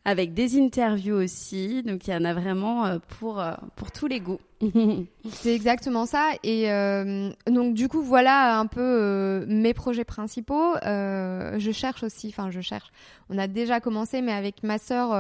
[0.06, 1.82] avec des interviews aussi.
[1.84, 4.40] Donc, il y en a vraiment euh, pour, euh, pour tous les goûts.
[5.30, 6.32] C'est exactement ça.
[6.44, 10.76] Et euh, donc du coup, voilà un peu euh, mes projets principaux.
[10.86, 12.92] Euh, je cherche aussi, enfin je cherche.
[13.30, 15.12] On a déjà commencé, mais avec ma sœur,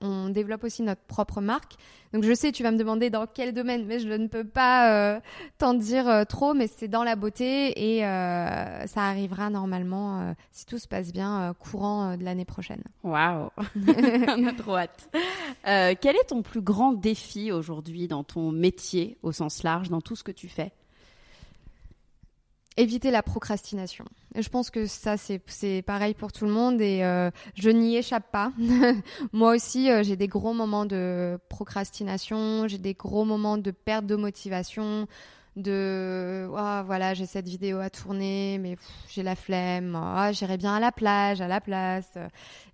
[0.00, 1.74] on développe aussi notre propre marque.
[2.12, 5.20] Donc je sais, tu vas me demander dans quel domaine, mais je ne peux pas
[5.58, 6.54] t'en dire trop.
[6.54, 12.16] Mais c'est dans la beauté et ça arrivera normalement, si tout se passe bien, courant
[12.16, 12.82] de l'année prochaine.
[13.04, 13.50] Waouh
[13.86, 15.10] On a trop hâte.
[15.64, 18.79] Quel est ton plus grand défi aujourd'hui dans ton métier?
[19.22, 20.72] Au sens large, dans tout ce que tu fais
[22.76, 24.04] éviter la procrastination.
[24.36, 27.96] Je pense que ça, c'est c'est pareil pour tout le monde et euh, je n'y
[27.96, 28.52] échappe pas.
[29.32, 34.06] Moi aussi, euh, j'ai des gros moments de procrastination, j'ai des gros moments de perte
[34.06, 35.06] de motivation,
[35.56, 38.76] de Ah, voilà, j'ai cette vidéo à tourner, mais
[39.08, 39.96] j'ai la flemme.
[40.00, 42.08] Ah, j'irais bien à la plage, à la place.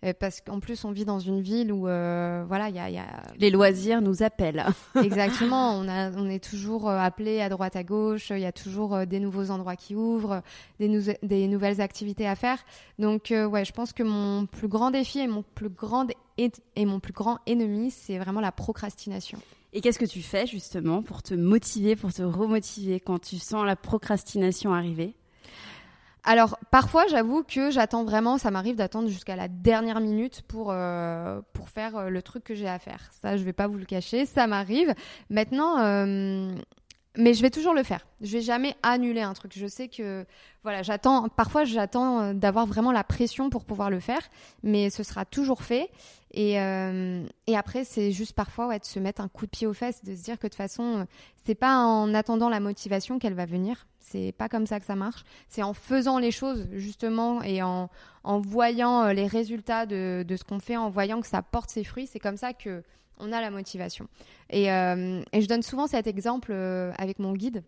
[0.04, 2.88] Euh, parce qu'en plus, on vit dans une ville où euh, voilà, il y a,
[2.90, 4.64] il y a Les loisirs nous appellent.
[5.02, 8.52] Exactement, on, a, on est toujours euh, appelé à droite à gauche, il y a
[8.52, 10.42] toujours des nouveaux endroits qui ouvrent,
[10.78, 12.58] des, nou- des nouvelles activités à faire.
[12.98, 16.06] Donc euh, ouais, je pense que mon plus grand défi et mon plus grand,
[16.38, 19.38] et, et mon plus grand ennemi, c'est vraiment la procrastination.
[19.76, 23.66] Et qu'est-ce que tu fais justement pour te motiver, pour te remotiver quand tu sens
[23.66, 25.14] la procrastination arriver?
[26.24, 31.42] Alors parfois, j'avoue que j'attends vraiment, ça m'arrive d'attendre jusqu'à la dernière minute pour euh,
[31.52, 33.10] pour faire euh, le truc que j'ai à faire.
[33.20, 34.94] Ça, je vais pas vous le cacher, ça m'arrive.
[35.28, 36.54] Maintenant, euh,
[37.16, 38.06] mais je vais toujours le faire.
[38.20, 39.52] Je vais jamais annuler un truc.
[39.56, 40.24] Je sais que
[40.62, 41.28] voilà, j'attends.
[41.28, 44.20] Parfois, j'attends euh, d'avoir vraiment la pression pour pouvoir le faire,
[44.62, 45.90] mais ce sera toujours fait.
[46.32, 47.24] Et, euh,
[47.54, 50.22] après, c'est juste parfois de se mettre un coup de pied aux fesses, de se
[50.22, 51.04] dire que de toute façon, euh,
[51.44, 53.86] c'est pas en attendant la motivation qu'elle va venir.
[54.08, 55.24] C'est pas comme ça que ça marche.
[55.48, 57.90] C'est en faisant les choses justement et en,
[58.22, 61.82] en voyant les résultats de, de ce qu'on fait, en voyant que ça porte ses
[61.82, 62.06] fruits.
[62.06, 62.82] C'est comme ça que
[63.18, 64.06] on a la motivation.
[64.50, 67.64] Et, euh, et je donne souvent cet exemple euh, avec mon guide.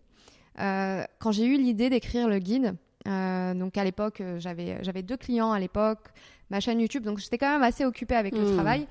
[0.59, 2.75] Euh, quand j'ai eu l'idée d'écrire le guide,
[3.05, 6.09] donc à l'époque, j'avais, j'avais deux clients à l'époque,
[6.51, 8.53] ma chaîne YouTube, donc j'étais quand même assez occupée avec le Hmm.
[8.53, 8.87] travail.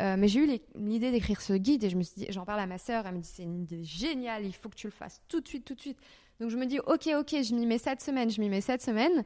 [0.00, 2.66] mais j'ai eu l'idée d'écrire ce guide et je me suis dit, j'en parle à
[2.66, 5.20] ma sœur, elle me dit c'est une idée géniale, il faut que tu le fasses
[5.28, 5.98] tout de suite, tout de suite.
[6.42, 8.82] Donc je me dis ok, ok, je m'y mets cette semaine, je m'y mets cette
[8.82, 9.22] semaine.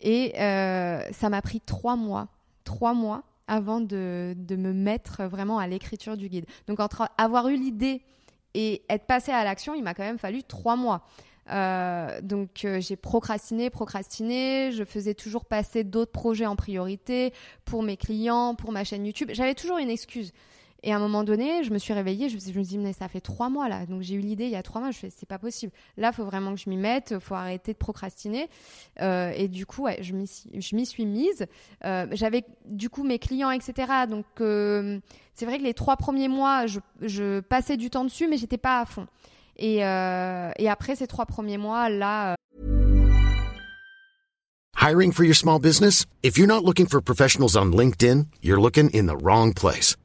[0.00, 2.28] Et euh, ça m'a pris trois mois,
[2.62, 6.46] trois mois avant de, de me mettre vraiment à l'écriture du guide.
[6.68, 8.02] Donc entre avoir eu l'idée
[8.54, 11.04] et être passé à l'action, il m'a quand même fallu trois mois.
[11.50, 17.32] Euh, donc euh, j'ai procrastiné, procrastiné, je faisais toujours passer d'autres projets en priorité
[17.64, 19.30] pour mes clients, pour ma chaîne YouTube.
[19.32, 20.32] J'avais toujours une excuse.
[20.86, 23.08] Et à un moment donné, je me suis réveillée, je, me suis- dis, mais ça
[23.08, 23.86] fait trois mois là.
[23.86, 25.72] Donc j'ai eu l'idée il y a trois mois, je fais, c'est pas possible.
[25.96, 28.50] Là, il faut vraiment que je m'y mette, faut arrêter de procrastiner.
[29.00, 31.46] Euh, et du coup, je m'y suis, mise.
[31.86, 33.90] Euh, J'avais du coup mes clients, etc.
[34.10, 35.00] Donc euh,
[35.32, 38.80] c'est vrai que les trois premiers mois, je, passais du temps dessus, mais j'étais pas
[38.80, 39.06] à fond.
[39.56, 42.36] Et, et après ces trois premiers mois, là,
[44.76, 46.04] Hiring for your small business?
[46.22, 49.96] If you're not looking for professionals on LinkedIn, you're looking in the wrong place.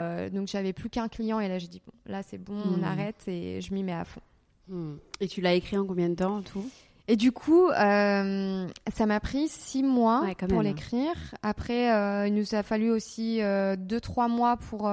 [0.00, 2.78] Euh, donc j'avais plus qu'un client et là j'ai dit bon, là c'est bon, on
[2.78, 2.84] Hmm.
[2.84, 4.20] arrête et je m'y mets à fond.
[4.68, 4.94] Hmm.
[5.20, 6.64] Et tu l'as écrit en combien de temps en tout?
[7.06, 11.12] Et du coup, euh, ça m'a pris six mois Ouais, pour l'écrire.
[11.42, 13.40] Après, euh, il nous a fallu aussi
[13.76, 14.88] deux, trois mois pour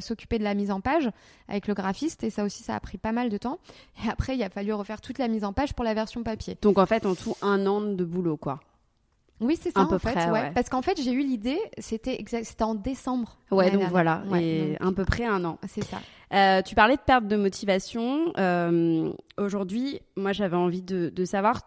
[0.00, 1.10] s'occuper de la mise en page
[1.48, 2.24] avec le graphiste.
[2.24, 3.58] Et ça aussi, ça a pris pas mal de temps.
[4.02, 6.56] Et après, il a fallu refaire toute la mise en page pour la version papier.
[6.62, 8.60] Donc en fait, en tout, un an de boulot, quoi.
[9.44, 10.12] Oui, c'est ça, À peu en fait.
[10.12, 10.32] près, ouais.
[10.32, 10.50] ouais.
[10.54, 13.36] Parce qu'en fait, j'ai eu l'idée, c'était exact, en décembre.
[13.50, 15.58] Ouais, donc voilà, Ouais, et donc, à peu près un an.
[15.68, 15.98] c'est ça.
[16.32, 18.32] Euh, tu parlais de perte de motivation.
[18.38, 21.60] Euh, Aujourd'hui, moi, j'avais envie de, de savoir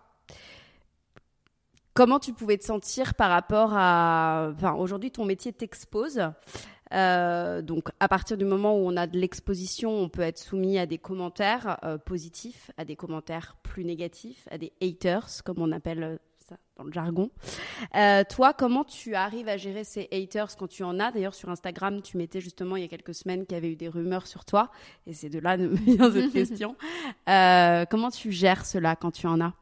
[1.94, 4.50] comment tu pouvais te sentir par rapport à.
[4.56, 6.22] Enfin, aujourd'hui, ton métier t'expose.
[6.94, 10.80] Euh, donc, à partir du moment où on a de l'exposition, on peut être soumis
[10.80, 15.72] à des commentaires euh, positifs, à des commentaires plus négatifs, à des haters, comme on
[15.74, 17.30] appelle ça dans le jargon.
[17.96, 21.12] Euh, toi, comment tu arrives à gérer ces haters quand tu en as?
[21.12, 23.76] D'ailleurs, sur Instagram, tu mettais justement il y a quelques semaines qu'il y avait eu
[23.76, 24.72] des rumeurs sur toi,
[25.06, 26.76] et c'est de là que me vient cette question.
[27.30, 29.54] Euh, comment tu gères cela quand tu en as?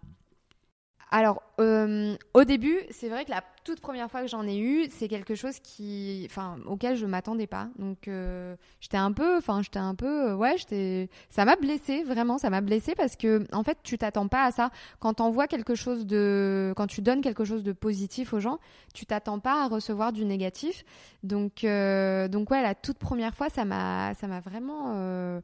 [1.17, 4.89] Alors, euh, au début, c'est vrai que la toute première fois que j'en ai eu,
[4.91, 6.27] c'est quelque chose qui,
[6.65, 7.69] auquel je m'attendais pas.
[7.79, 12.03] Donc, euh, j'étais un peu, enfin, j'étais un peu, euh, ouais, j'étais, ça m'a blessée,
[12.03, 14.71] vraiment, ça m'a blessée parce que, en fait, tu t'attends pas à ça.
[14.99, 18.59] Quand quelque chose de, quand tu donnes quelque chose de positif aux gens,
[18.93, 20.83] tu t'attends pas à recevoir du négatif.
[21.23, 25.41] Donc, donc ouais, la toute première fois, ça m'a vraiment.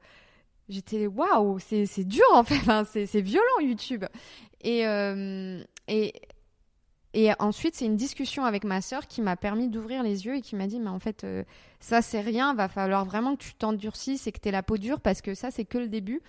[0.72, 4.06] J'étais waouh, c'est c'est dur en fait, Enfin, c'est c'est violent YouTube.
[4.64, 6.14] Et, euh, et,
[7.14, 10.42] et ensuite, c'est une discussion avec ma sœur qui m'a permis d'ouvrir les yeux et
[10.42, 11.44] qui m'a dit, mais en fait, euh,
[11.82, 15.02] ça, c'est rien, va falloir vraiment que tu t'endurcisses et que tu la peau dure
[15.02, 16.22] parce que ça, c'est que le début.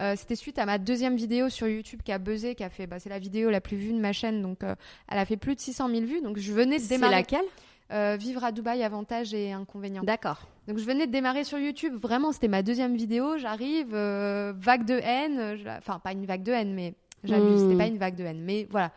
[0.00, 2.88] Euh, C'était suite à ma deuxième vidéo sur YouTube qui a buzzé, qui a fait,
[2.88, 4.74] bah, c'est la vidéo la plus vue de ma chaîne, donc euh,
[5.08, 6.20] elle a fait plus de 600 000 vues.
[6.20, 7.14] Donc je venais de C'est démarrer.
[7.14, 7.44] laquelle?
[7.92, 10.02] Euh, Vivre à Dubaï, avantages et inconvénients.
[10.02, 10.48] D'accord.
[10.66, 14.86] Donc je venais de démarrer sur YouTube, vraiment c'était ma deuxième vidéo, j'arrive, euh, vague
[14.86, 17.66] de haine, je- enfin pas une vague de haine, mais j'abuse, Mm.
[17.66, 18.90] c'était pas une vague de haine, mais voilà.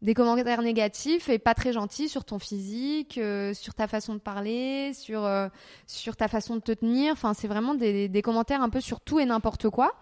[0.00, 4.18] Des commentaires négatifs et pas très gentils sur ton physique, euh, sur ta façon de
[4.18, 5.48] parler, sur, euh,
[5.86, 9.00] sur ta façon de te tenir, enfin c'est vraiment des, des commentaires un peu sur
[9.00, 9.92] tout et n'importe quoi.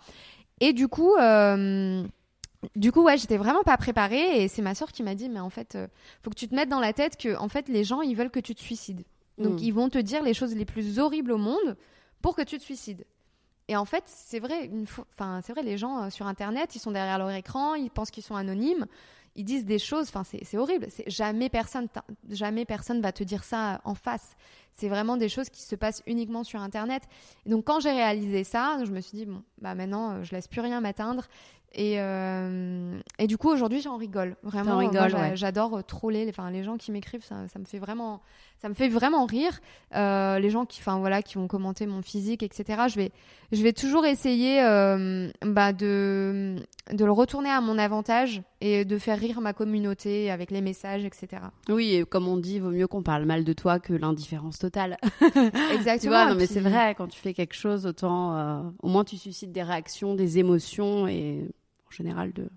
[0.60, 1.12] Et du coup,
[2.76, 5.40] du coup ouais, j'étais vraiment pas préparée et c'est ma soeur qui m'a dit, mais
[5.40, 5.76] en fait,
[6.22, 8.30] faut que tu te mettes dans la tête que en fait les gens ils veulent
[8.30, 9.02] que tu te suicides.
[9.38, 9.64] Donc Mm.
[9.64, 11.76] ils vont te dire les choses les plus horribles au monde
[12.20, 13.04] pour que tu te suicides.
[13.68, 16.78] Et en fait, c'est vrai, une enfin c'est vrai, les gens euh, sur Internet, ils
[16.80, 18.86] sont derrière leur écran, ils pensent qu'ils sont anonymes,
[19.34, 20.86] ils disent des choses, enfin c'est c'est horrible.
[20.90, 21.88] C'est jamais personne,
[22.28, 24.36] jamais personne va te dire ça en face.
[24.74, 27.04] C'est vraiment des choses qui se passent uniquement sur Internet.
[27.46, 30.32] Et donc quand j'ai réalisé ça, je me suis dit bon, bah maintenant euh, je
[30.32, 31.26] laisse plus rien m'atteindre.
[31.74, 34.36] Et, euh, et du coup, aujourd'hui, j'en rigole.
[34.42, 34.80] Vraiment,
[35.34, 36.26] j'adore troller.
[36.28, 38.20] Enfin, les gens qui m'écrivent, ça, ça, me fait vraiment,
[38.58, 39.60] ça me fait vraiment rire.
[39.94, 42.82] Euh, les gens qui, enfin voilà, qui vont commenter mon physique, etc.
[42.88, 43.12] Je vais,
[43.52, 46.56] je vais toujours essayer euh, bah, de,
[46.92, 51.04] de le retourner à mon avantage et de faire rire ma communauté avec les messages,
[51.06, 51.42] etc.
[51.70, 54.98] Oui, et comme on dit, vaut mieux qu'on parle mal de toi que l'indifférence totale.
[55.72, 55.96] Exactement.
[55.98, 56.94] tu vois, non, mais c'est vrai.
[56.94, 61.48] Quand tu fais quelque chose, autant, au moins, tu suscites des réactions, des émotions et
[61.92, 62.48] général de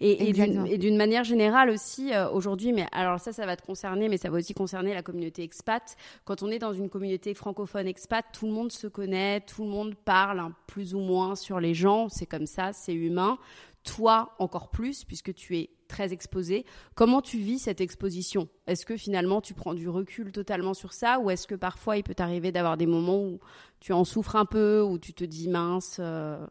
[0.00, 4.08] et, et d'une manière générale aussi, euh, aujourd'hui, mais alors ça, ça va te concerner,
[4.08, 5.96] mais ça va aussi concerner la communauté expat.
[6.24, 9.70] Quand on est dans une communauté francophone expat, tout le monde se connaît, tout le
[9.70, 13.38] monde parle hein, plus ou moins sur les gens, c'est comme ça, c'est humain.
[13.84, 16.64] Toi, encore plus, puisque tu es très exposé.
[16.96, 18.48] Comment tu vis cette exposition?
[18.66, 22.02] Est-ce que finalement tu prends du recul totalement sur ça ou est-ce que parfois il
[22.02, 23.38] peut t'arriver d'avoir des moments où
[23.78, 26.44] tu en souffres un peu, où tu te dis mince, euh,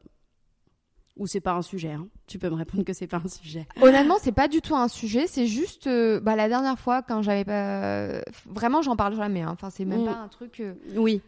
[1.18, 2.08] ou c'est pas un sujet hein.
[2.28, 3.68] Tu peux me répondre que c'est pas un sujet.
[3.82, 5.28] Honnêtement, c'est pas du tout un sujet.
[5.28, 9.44] C'est juste, euh, bah, la dernière fois quand j'avais pas, vraiment, j'en parle jamais.
[9.44, 9.52] Hein.
[9.52, 10.06] Enfin, c'est même mm.
[10.06, 10.60] pas un truc.
[10.60, 11.22] Euh, oui.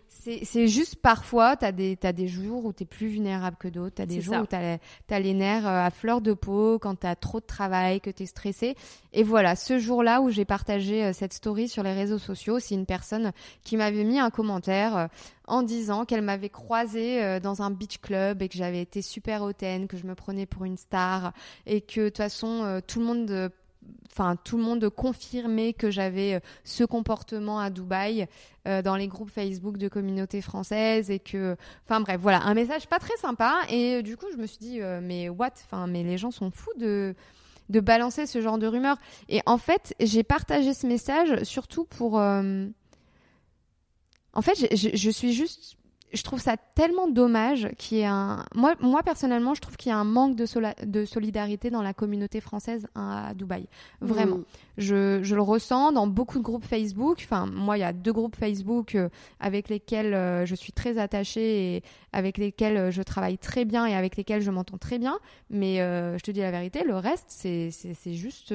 [0.44, 3.96] C'est juste parfois, t'as des as des jours où t'es plus vulnérable que d'autres.
[3.96, 4.78] T'as des jours où t'as
[5.10, 8.26] as les nerfs euh, à fleur de peau, quand t'as trop de travail, que t'es
[8.26, 8.76] stressé.
[9.14, 12.86] Et voilà, ce jour-là où j'ai partagé cette story sur les réseaux sociaux, c'est une
[12.86, 13.32] personne
[13.64, 15.10] qui m'avait mis un commentaire
[15.48, 19.88] en disant qu'elle m'avait croisée dans un beach club et que j'avais été super hautaine,
[19.88, 21.34] que je me prenais pour une star
[21.66, 23.50] et que de toute façon euh, tout le monde euh,
[24.12, 28.28] enfin tout le monde confirmait que j'avais euh, ce comportement à Dubaï
[28.84, 33.00] dans les groupes Facebook de communautés françaises et que enfin bref voilà un message pas
[33.00, 35.54] très sympa et du coup je me suis dit mais what?
[35.88, 37.16] Mais les gens sont fous de
[37.70, 38.98] de balancer ce genre de rumeurs
[39.30, 42.74] et en fait j'ai partagé ce message surtout pour en
[44.42, 45.78] fait je suis juste
[46.14, 48.46] je trouve ça tellement dommage qu'il y ait un.
[48.56, 50.46] Moi, moi personnellement, je trouve qu'il y a un manque de,
[50.86, 53.68] de solidarité dans la communauté française à Dubaï.
[54.00, 54.38] Vraiment.
[54.38, 54.46] Mm.
[54.78, 57.20] Je, je, le ressens dans beaucoup de groupes Facebook.
[57.24, 60.98] Enfin, moi, il y a deux groupes Facebook euh, avec lesquels euh, je suis très
[60.98, 65.00] attachée et avec lesquels euh, je travaille très bien et avec lesquels je m'entends très
[65.00, 65.20] bien.
[65.50, 68.54] Mais je te dis la vérité, le reste, c'est juste.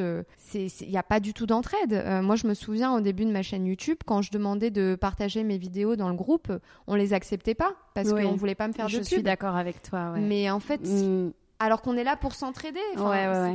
[0.55, 2.03] Il n'y a pas du tout d'entraide.
[2.23, 5.43] moi, je me souviens au début de ma chaîne YouTube, quand je demandais de partager
[5.43, 6.53] mes vidéos dans le groupe,
[6.87, 9.01] on les acceptait pas parce qu'on qu'on voulait pas me faire de pub.
[9.01, 10.15] Je suis d'accord avec toi.
[10.19, 11.33] Mais en fait, mm.
[11.59, 12.81] alors qu'on est là pour s'entraider,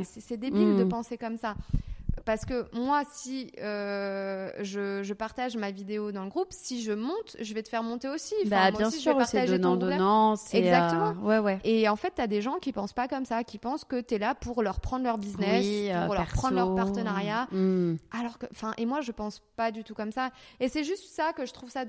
[0.04, 0.88] c'est débile de mm.
[0.88, 1.54] penser comme ça
[2.28, 7.36] parce que moi, si euh, je, partage ma vidéo dans le groupe, si je monte,
[7.40, 8.34] je vais te faire monter aussi.
[8.44, 10.34] bah, bien sûr, c'est donnant, donnant.
[10.52, 11.14] Exactement.
[11.22, 11.58] Euh, ouais, ouais.
[11.64, 14.02] Et en fait, tu as des gens qui pensent pas comme ça, qui pensent que
[14.02, 15.64] tu es là pour leur prendre leur business,
[16.04, 17.48] pour euh, leur prendre leur partenariat.
[17.50, 17.96] Hmm.
[18.10, 20.28] Alors que, enfin, et moi, je pense pas du tout comme ça.
[20.60, 21.84] Et c'est juste ça que je trouve ça,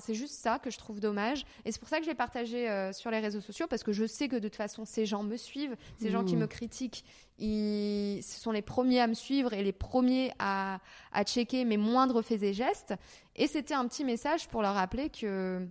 [0.00, 1.46] c'est juste ça que je trouve dommage.
[1.64, 4.06] Et c'est pour ça que je l'ai partagé sur les réseaux sociaux, parce que je
[4.06, 6.40] sais que de toute façon, ces gens me suivent, ces gens qui hmm.
[6.40, 7.04] me critiquent,
[7.38, 10.80] ils, ce sont les premiers à me suivre et les premiers à,
[11.12, 12.94] à checker mes moindres faits et gestes.
[13.36, 15.66] Et c'était un petit message pour leur rappeler que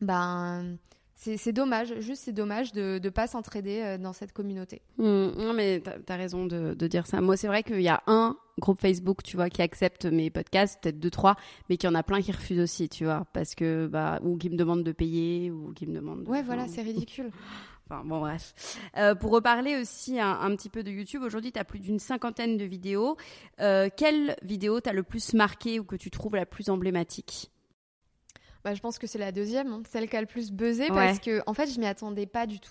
[0.00, 0.78] ben,
[1.14, 4.82] c'est dommage, juste c'est dommage de ne pas s'entraider euh, dans cette communauté.
[4.98, 7.20] Mmh, non, mais tu as, raison de, de, dire ça.
[7.20, 10.80] Moi, c'est vrai qu'il y a un groupe Facebook, tu vois, qui accepte mes podcasts,
[10.80, 11.36] peut-être deux, trois,
[11.68, 14.36] mais qu'il y en a plein qui refusent aussi, tu vois, parce que, bah, ou
[14.36, 16.28] qui me demandent de payer, ou qui me demandent.
[16.28, 17.30] Ouais, voilà, c'est ridicule.
[17.90, 18.54] Enfin, bon, bref.
[18.98, 22.58] Euh, pour reparler aussi un, petit peu de YouTube, aujourd'hui, tu as plus d'une cinquantaine
[22.58, 23.16] de vidéos.
[23.60, 27.50] Euh, quelle vidéo t'as le plus marqué ou que tu trouves la plus emblématique?
[28.62, 29.82] Bah, Je pense que c'est la deuxième, hein.
[29.88, 32.60] celle qui a le plus buzzé, parce que, en fait, je m'y attendais pas du
[32.60, 32.70] tout.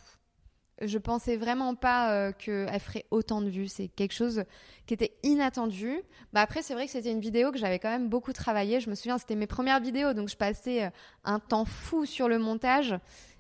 [0.80, 3.68] Je pensais vraiment pas euh, qu'elle ferait autant de vues.
[3.68, 4.44] C'est quelque chose
[4.86, 6.00] qui était inattendu.
[6.34, 8.80] Bah après, c'est vrai que c'était une vidéo que j'avais quand même beaucoup travaillé.
[8.80, 10.92] Je me souviens, c'était mes premières vidéos, donc je passais
[11.24, 12.94] un temps fou sur le montage.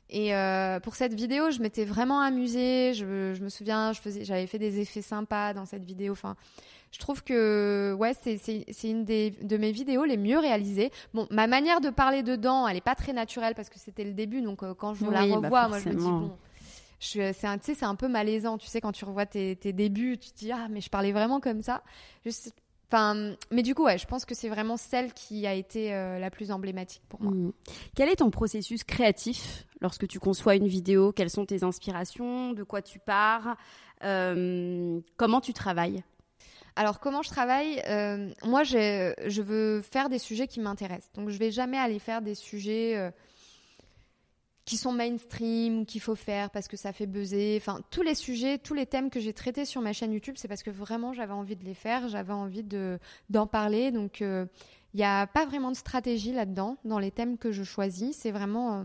[0.09, 2.93] Et euh, pour cette vidéo, je m'étais vraiment amusée.
[2.93, 3.91] Je, je, me souviens,
[4.21, 6.13] j'avais fait des effets sympas dans cette vidéo.
[6.13, 6.35] Enfin,
[6.91, 8.39] je trouve que ouais, c'est,
[8.83, 10.91] une des, de mes vidéos les mieux réalisées.
[11.13, 14.13] Bon, ma manière de parler dedans, elle est pas très naturelle parce que c'était le
[14.13, 14.41] début.
[14.41, 16.37] Donc euh, quand je la bah, revois, moi je me dis bon.
[16.99, 20.37] C'est un, un peu malaisant, tu sais, quand tu revois tes, tes débuts, tu te
[20.39, 21.83] dis ah mais je parlais vraiment comme ça.
[22.89, 26.19] Enfin, mais du coup, ouais, je pense que c'est vraiment celle qui a été euh,
[26.19, 27.33] la plus emblématique pour moi.
[27.33, 27.51] Mmh.
[27.95, 31.11] Quel est ton processus créatif lorsque tu conçois une vidéo?
[31.11, 32.53] Quelles sont tes inspirations?
[32.53, 33.57] De quoi tu pars?
[34.03, 36.03] Euh, Comment tu travailles?
[36.77, 37.81] Alors comment je travaille?
[37.89, 41.11] Euh, Moi, je veux faire des sujets qui m'intéressent.
[41.13, 43.11] Donc je vais jamais aller faire des sujets
[44.67, 47.55] qui sont mainstream, qu'il faut faire parce que ça fait buzzer.
[47.57, 50.49] Enfin, tous les sujets, tous les thèmes que j'ai traités sur ma chaîne YouTube, c'est
[50.49, 52.99] parce que vraiment j'avais envie de les faire, j'avais envie de
[53.29, 53.91] d'en parler.
[53.91, 54.45] Donc, il euh,
[54.93, 58.17] n'y a pas vraiment de stratégie là-dedans, dans les thèmes que je choisis.
[58.17, 58.83] C'est vraiment, euh,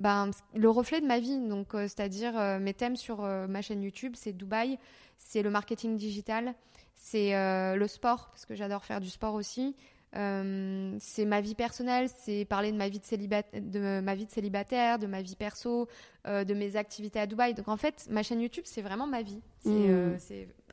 [0.00, 1.38] ben, le reflet de ma vie.
[1.38, 4.80] Donc, c'est-à-dire mes thèmes sur ma chaîne YouTube, c'est Dubaï,
[5.16, 6.54] c'est le marketing digital,
[6.96, 7.34] c'est
[7.76, 9.76] le sport, parce que j'adore faire du sport aussi.
[10.16, 14.26] Euh, c'est ma vie personnelle, c'est parler de ma vie de, célibataire, de ma vie
[14.26, 15.88] de célibataire, de ma vie perso,
[16.26, 17.54] euh, de mes activités à Dubaï.
[17.54, 19.40] Donc en fait, ma chaîne YouTube, c'est vraiment ma vie.
[19.60, 19.88] C'est mmh.
[19.88, 20.16] euh,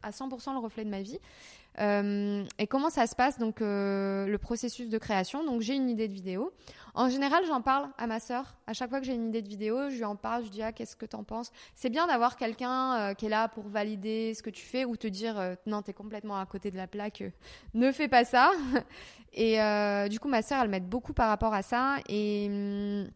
[0.01, 1.19] à 100% le reflet de ma vie.
[1.79, 5.43] Euh, et comment ça se passe donc euh, le processus de création?
[5.43, 6.51] Donc j'ai une idée de vidéo.
[6.93, 8.55] En général, j'en parle à ma sœur.
[8.65, 10.45] À chaque fois que j'ai une idée de vidéo, je lui en parle.
[10.45, 11.51] Je dis ah qu'est-ce que t'en penses?
[11.75, 14.97] C'est bien d'avoir quelqu'un euh, qui est là pour valider ce que tu fais ou
[14.97, 17.23] te dire non t'es complètement à côté de la plaque,
[17.73, 18.51] ne fais pas ça.
[19.33, 19.59] Et
[20.09, 23.07] du coup ma sœur elle m'aide beaucoup par rapport à ça et hum,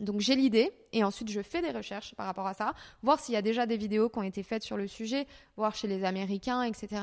[0.00, 3.34] donc j'ai l'idée et ensuite je fais des recherches par rapport à ça, voir s'il
[3.34, 5.26] y a déjà des vidéos qui ont été faites sur le sujet,
[5.56, 7.02] voir chez les Américains, etc.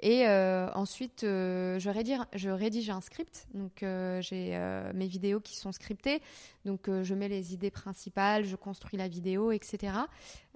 [0.00, 4.58] Et euh, ensuite euh, je, rédige, je rédige un script, donc euh, j'ai
[4.94, 6.20] mes vidéos qui sont scriptées,
[6.64, 9.92] donc je mets les idées principales, je construis la vidéo, etc.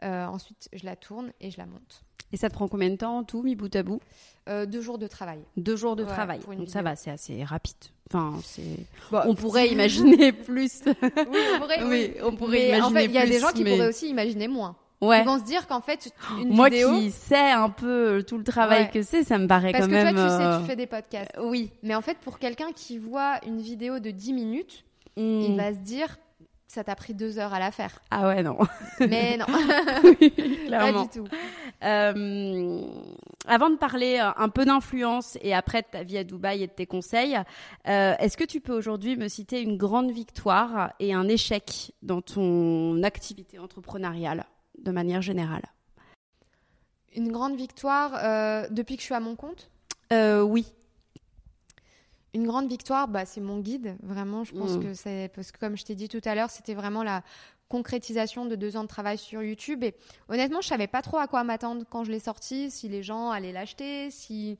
[0.02, 2.04] ensuite je la tourne et je la monte.
[2.32, 4.00] Et ça te prend combien de temps tout, mis bout à bout?
[4.46, 5.40] Deux jours de travail.
[5.56, 7.76] Deux jours de travail, donc ça va, c'est assez rapide.
[8.08, 8.86] Enfin, c'est.
[9.12, 10.82] on pourrait imaginer plus.
[10.86, 10.92] oui,
[11.54, 11.82] on pourrait.
[11.84, 14.48] Oui, on pourrait imaginer en fait, il y a des gens qui pourraient aussi imaginer
[14.48, 14.76] moins.
[15.00, 15.20] Ouais.
[15.20, 16.92] Ils vont se dire qu'en fait, une Moi vidéo...
[16.92, 20.14] qui sais un peu tout le travail que c'est, ça me paraît quand même.
[20.14, 21.32] Parce que toi, tu sais, euh, tu fais des podcasts.
[21.42, 21.70] Oui.
[21.82, 24.84] Mais en fait, pour quelqu'un qui voit une vidéo de 10 minutes,
[25.16, 25.56] il hmm.
[25.56, 26.16] va se dire
[26.74, 28.00] ça t'a pris deux heures à la faire.
[28.10, 28.58] Ah ouais, non.
[28.98, 29.46] Mais non.
[30.66, 31.06] clairement.
[31.06, 31.28] Pas du tout.
[31.84, 32.82] Euh,
[33.46, 36.66] avant de parler euh, un peu d'influence et après de ta vie à Dubaï et
[36.66, 37.36] de tes conseils,
[37.86, 42.22] euh, est-ce que tu peux aujourd'hui me citer une grande victoire et un échec dans
[42.22, 44.46] ton activité entrepreneuriale
[44.78, 45.64] de manière générale?
[47.14, 49.70] Une grande victoire depuis que je suis à mon compte?
[50.10, 50.66] Oui.
[52.34, 53.96] Une grande victoire, bah, c'est mon guide.
[54.02, 54.82] Vraiment, je pense mm.
[54.82, 57.22] que c'est parce que comme je t'ai dit tout à l'heure, c'était vraiment la
[57.68, 59.84] concrétisation de deux ans de travail sur YouTube.
[59.84, 59.94] Et
[60.28, 63.30] honnêtement, je savais pas trop à quoi m'attendre quand je l'ai sorti, si les gens
[63.30, 64.58] allaient l'acheter, si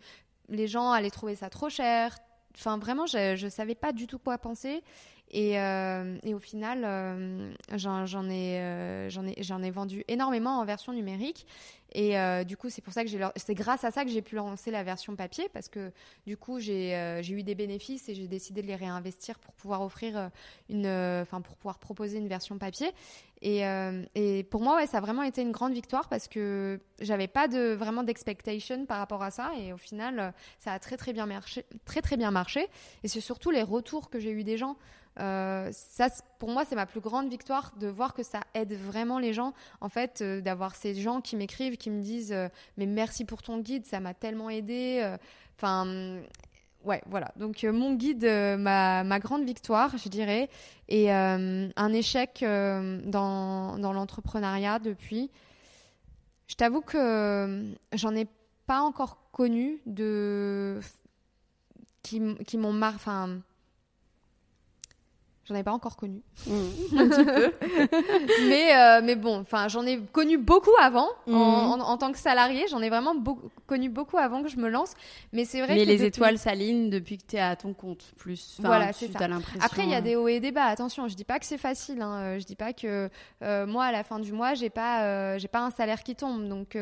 [0.49, 2.17] les gens allaient trouver ça trop cher.
[2.57, 4.83] Enfin, vraiment, je ne savais pas du tout quoi penser.
[5.31, 10.65] Et, euh, et au final, euh, j'en ai, euh, ai, j'en ai vendu énormément en
[10.65, 11.47] version numérique.
[11.95, 14.73] Et du coup, c'est pour ça que c'est grâce à ça que j'ai pu lancer
[14.73, 15.93] la version papier parce que
[16.27, 19.81] du coup, j'ai, j'ai eu des bénéfices et j'ai décidé de les réinvestir pour pouvoir
[19.83, 20.31] offrir
[20.69, 20.87] une,
[21.23, 22.91] enfin pour pouvoir proposer une version papier.
[23.43, 23.63] Et,
[24.15, 27.47] et pour moi, ouais, ça a vraiment été une grande victoire parce que j'avais pas
[27.47, 29.53] de vraiment d'expectation par rapport à ça.
[29.59, 32.67] Et au final, ça a très très bien marché, très très bien marché.
[33.05, 34.77] Et c'est surtout les retours que j'ai eu des gens.
[35.21, 36.09] Euh, ça,
[36.39, 39.53] pour moi, c'est ma plus grande victoire de voir que ça aide vraiment les gens.
[39.81, 43.43] En fait, euh, d'avoir ces gens qui m'écrivent, qui me disent euh, Mais merci pour
[43.43, 45.17] ton guide, ça m'a tellement aidé.
[45.57, 46.21] Enfin.
[46.85, 47.33] Ouais, voilà.
[47.37, 48.27] Donc mon guide,
[48.59, 50.51] ma, ma, grande victoire, je dirais,
[50.91, 55.31] et un échec dans, dans l'entrepreneuriat depuis.
[56.47, 58.27] Je t'avoue que j'en ai
[58.67, 60.79] pas encore connu de
[62.03, 62.93] qui, qui m'ont mar...
[62.97, 63.41] enfin
[65.47, 66.23] J'en ai pas encore connu.
[66.47, 66.53] Mmh.
[66.99, 67.53] Un petit peu.
[68.49, 71.35] mais, euh, mais bon, enfin, j'en ai connu beaucoup avant mmh.
[71.35, 72.65] en, en, tant que salarié.
[72.71, 73.15] J'en ai vraiment
[73.67, 74.95] connu beaucoup avant que je me lance.
[75.35, 75.89] Mais c'est vrai mais que.
[75.89, 78.57] les étoiles s'alignent depuis que tu es à ton compte plus.
[78.61, 79.29] voilà, c'est ça.
[79.61, 80.65] Après, il y a des hauts et des bas.
[80.65, 82.01] Attention, je dis pas que c'est facile.
[82.01, 82.15] Hein.
[82.15, 83.11] Euh, je dis pas que
[83.43, 86.49] euh, moi, à la fin du mois, j'ai pas, j'ai pas un salaire qui tombe.
[86.49, 86.79] Donc,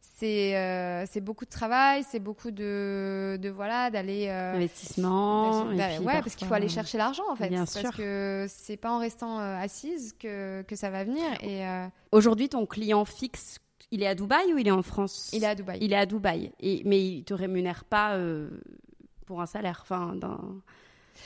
[0.00, 4.28] c'est c'est beaucoup de travail, c'est beaucoup de, de voilà, d'aller.
[4.28, 5.64] Investissement.
[5.64, 7.48] Bah, ouais, parce qu'il faut aller chercher l'argent en fait.
[7.48, 11.24] Bien sûr que c'est pas en restant euh, assise que, que, ça va venir.
[11.40, 13.58] Et euh, aujourd'hui, ton client fixe,
[13.90, 15.30] il est à Dubaï ou il est en France?
[15.32, 15.78] Il est à Dubaï.
[15.80, 16.52] Il est à Dubaï.
[16.60, 18.48] Et, mais il te rémunère pas euh,
[19.26, 20.14] pour un salaire, enfin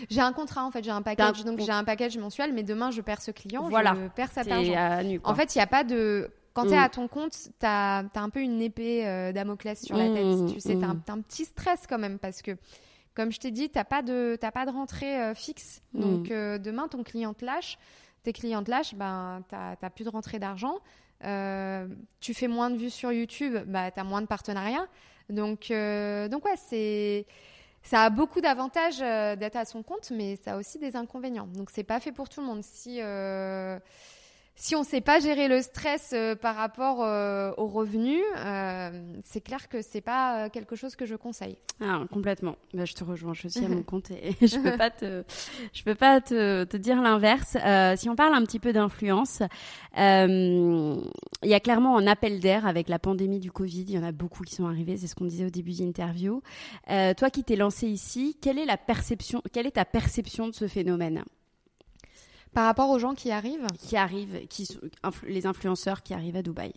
[0.08, 2.90] J'ai un contrat en fait, j'ai un package, donc j'ai un package mensuel, mais demain
[2.90, 3.94] je perds ce client, voilà.
[3.94, 5.20] je perds cet argent.
[5.24, 6.30] En fait, il n'y a pas de.
[6.52, 6.82] Quand tu es mm.
[6.82, 10.26] à ton compte, tu as, as, un peu une épée Damoclès sur la tête.
[10.26, 12.56] Mm, tu sais, tu as, un petit stress quand même parce que
[13.14, 15.82] comme je t'ai dit, tu n'as pas, de, pas de rentrée euh, fixe.
[15.92, 16.00] Mm.
[16.00, 17.78] Donc euh, demain, ton client te lâche.
[18.22, 20.76] Tes clients te lâchent, ben, tu n'as plus de rentrée d'argent.
[21.24, 21.86] Euh,
[22.20, 24.86] tu fais moins de vues sur YouTube, bah, tu as moins de partenariats.
[25.30, 27.26] Donc, donc ouais, c'est
[27.82, 31.46] ça a beaucoup d'avantages d'être à son compte, mais ça a aussi des inconvénients.
[31.54, 32.62] Donc c'est pas fait pour tout le monde.
[32.62, 33.00] Si
[34.60, 38.90] si on ne sait pas gérer le stress euh, par rapport euh, aux revenus, euh,
[39.24, 41.56] c'est clair que c'est pas quelque chose que je conseille.
[41.80, 42.56] Ah, complètement.
[42.74, 43.32] Bah, je te rejoins.
[43.32, 45.24] Je suis à mon compte et je peux pas te,
[45.72, 47.56] je peux pas te, te dire l'inverse.
[47.98, 49.42] si on parle un petit peu d'influence,
[49.96, 51.10] il
[51.42, 53.86] y a clairement un appel d'air avec la pandémie du Covid.
[53.88, 54.98] Il y en a beaucoup qui sont arrivés.
[54.98, 56.42] C'est ce qu'on disait au début de l'interview.
[56.86, 60.68] toi qui t'es lancé ici, quelle est la perception, quelle est ta perception de ce
[60.68, 61.24] phénomène?
[62.52, 64.80] Par rapport aux gens qui arrivent Qui arrivent, qui sont,
[65.24, 66.72] les influenceurs qui arrivent à Dubaï.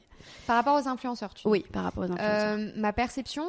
[0.47, 2.59] Par rapport aux influenceurs, tu Oui, par rapport aux influenceurs.
[2.59, 3.45] Euh, ma perception,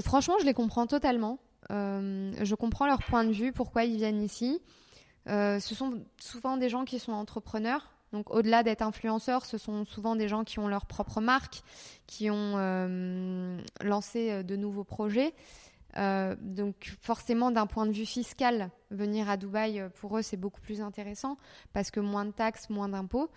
[0.00, 1.38] franchement, je les comprends totalement.
[1.70, 4.60] Euh, je comprends leur point de vue, pourquoi ils viennent ici.
[5.28, 7.90] Euh, ce sont souvent des gens qui sont entrepreneurs.
[8.12, 11.62] Donc, au-delà d'être influenceurs, ce sont souvent des gens qui ont leur propre marque,
[12.06, 12.56] qui ont
[13.82, 15.34] lancé de nouveaux projets.
[15.96, 20.80] Donc forcément, d'un point de vue fiscal, venir à Dubaï, pour eux, c'est beaucoup plus
[20.80, 21.36] intéressant
[21.72, 23.30] parce que moins de taxes, moins d'impôts.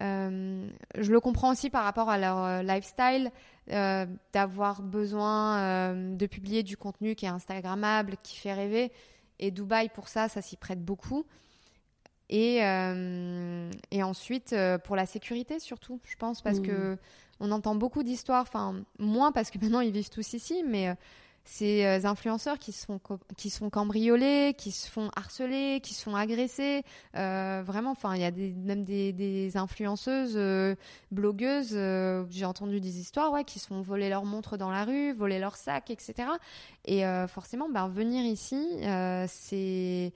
[0.00, 3.30] Euh, je le comprends aussi par rapport à leur euh, lifestyle,
[3.70, 8.92] euh, d'avoir besoin de publier du contenu qui est Instagrammable, qui fait rêver.
[9.38, 11.24] Et Dubaï, pour ça, ça s'y prête beaucoup.
[12.28, 12.58] Et,
[13.90, 16.66] et ensuite, pour la sécurité surtout, je pense, parce mmh.
[16.66, 16.98] que
[17.40, 20.96] on entend beaucoup d'histoires, enfin, moins parce que maintenant ils vivent tous ici, mais
[21.44, 23.00] ces euh, influenceurs qui se font
[23.36, 26.84] qui se font cambrioler, qui se font harceler, qui se font agresser.
[27.16, 30.74] Euh, vraiment, enfin, il y a même des, des influenceuses, euh,
[31.10, 31.76] blogueuses.
[32.30, 35.38] J'ai entendu des histoires, ouais, qui se font voler leur montre dans la rue, voler
[35.38, 36.28] leur sac, etc.
[36.84, 38.78] Et forcément, ben, venir ici,
[39.28, 40.12] c'est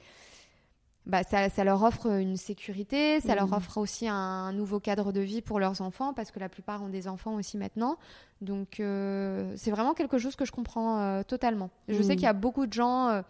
[1.06, 3.52] bah, ça, ça, leur offre une sécurité, ça leur mmh.
[3.54, 6.88] offre aussi un nouveau cadre de vie pour leurs enfants, parce que la plupart ont
[6.88, 7.96] des enfants aussi maintenant.
[8.40, 11.70] Donc euh, c'est vraiment quelque chose que je comprends euh, totalement.
[11.88, 12.16] Je sais mmh.
[12.16, 13.22] qu'il y a beaucoup de gens euh,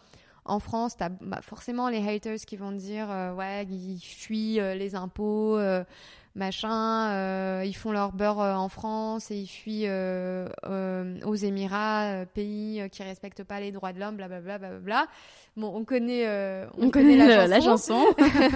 [0.46, 4.94] en France, tu as bah, forcément les haters qui vont dire ouais, ils fuient les
[4.94, 5.58] impôts,
[6.36, 10.48] machin, euh, ils font leur beurre euh, en France et ils fuient euh,
[11.24, 15.06] aux Émirats, pays qui respectent pas les droits de l'homme, blablabla, bla
[15.56, 16.26] Bon, on connaît,
[16.76, 18.04] on, connaît, la, chanson,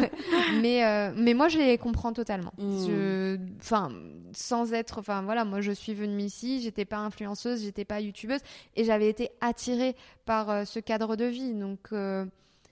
[0.60, 2.52] mais mais moi je les comprends totalement.
[2.58, 3.36] Hmm.
[3.58, 3.90] Enfin,
[4.32, 8.42] sans être, enfin voilà, moi je suis venue ici, j'étais pas influenceuse, j'étais pas youtubeuse
[8.76, 11.88] et j'avais été attirée par ce cadre de vie, donc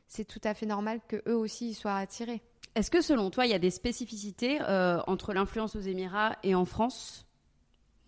[0.09, 2.43] c'est tout à fait normal que eux aussi soient attirés.
[2.75, 6.55] Est-ce que selon toi, il y a des spécificités euh, entre l'influence aux Émirats et
[6.55, 7.27] en France?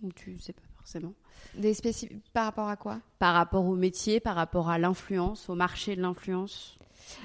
[0.02, 1.12] Ou tu sais pas forcément
[1.54, 1.74] Des
[2.32, 3.00] Par rapport à quoi?
[3.18, 6.78] Par rapport au métier, par rapport à l'influence, au marché de l'influence?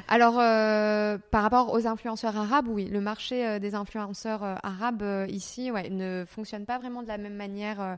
[0.07, 5.69] Alors, euh, par rapport aux influenceurs arabes, oui, le marché euh, des influenceurs arabes ici
[5.69, 7.97] ouais, ne fonctionne pas vraiment de la même manière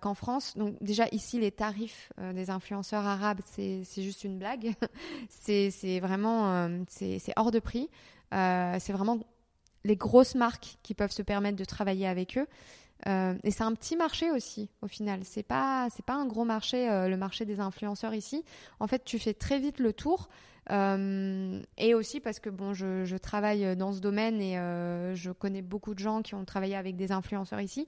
[0.00, 0.56] qu'en France.
[0.56, 4.74] Donc déjà ici, les tarifs des influenceurs arabes, c'est juste une blague.
[5.28, 7.88] c'est vraiment c'est hors de prix.
[8.34, 9.18] Euh, c'est vraiment
[9.84, 12.46] les grosses marques qui peuvent se permettre de travailler avec eux.
[13.06, 15.20] Euh, et c'est un petit marché aussi, au final.
[15.22, 18.44] C'est pas, c'est pas un gros marché, euh, le marché des influenceurs ici.
[18.80, 20.28] En fait, tu fais très vite le tour.
[20.68, 24.56] et aussi parce que bon, je, je, travaille dans ce domaine et
[25.14, 27.86] je connais beaucoup de gens qui ont travaillé avec des influenceurs ici.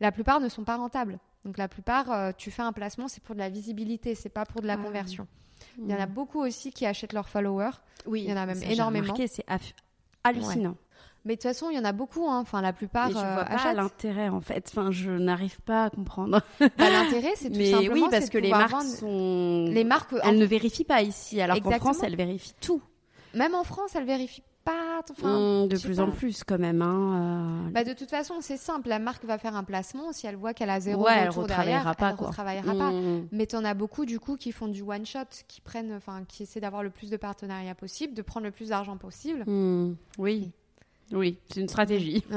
[0.00, 1.18] La plupart ne sont pas rentables.
[1.44, 4.62] Donc la plupart, tu fais un placement, c'est pour de la visibilité, c'est pas pour
[4.62, 5.26] de la ah conversion.
[5.78, 7.70] Il y en a beaucoup aussi qui achètent leurs followers.
[8.06, 9.14] Oui, il y en a même énormément.
[9.26, 9.44] C'est
[10.22, 10.76] hallucinant.
[11.26, 12.28] Mais de toute façon, il y en a beaucoup.
[12.28, 12.40] Hein.
[12.40, 13.08] Enfin, la plupart.
[13.08, 14.70] Mais je vois euh, pas l'intérêt en fait.
[14.70, 16.42] Enfin, je n'arrive pas à comprendre.
[16.60, 19.66] Bah, l'intérêt, c'est tout Mais oui, parce que les marques sont.
[19.70, 20.14] Les marques.
[20.22, 22.82] Elles ne vérifient pas ici, alors qu'en France, elles vérifient tout.
[23.32, 24.42] Même en France, elles vérifient
[25.10, 26.80] Enfin, mmh, de plus en plus quand même.
[26.82, 27.70] Hein, euh.
[27.70, 28.88] bah, de toute façon, c'est simple.
[28.88, 30.12] La marque va faire un placement.
[30.12, 32.90] Si elle voit qu'elle a zéro ouais, retour elle derrière, pas, elle ne retravaillera pas.
[32.90, 33.28] Mmh.
[33.32, 36.24] Mais tu en as beaucoup du coup qui font du one shot, qui prennent, enfin,
[36.26, 39.44] qui essaient d'avoir le plus de partenariats possible, de prendre le plus d'argent possible.
[39.46, 39.96] Mmh.
[40.18, 40.52] Oui,
[41.12, 42.24] oui, c'est une stratégie.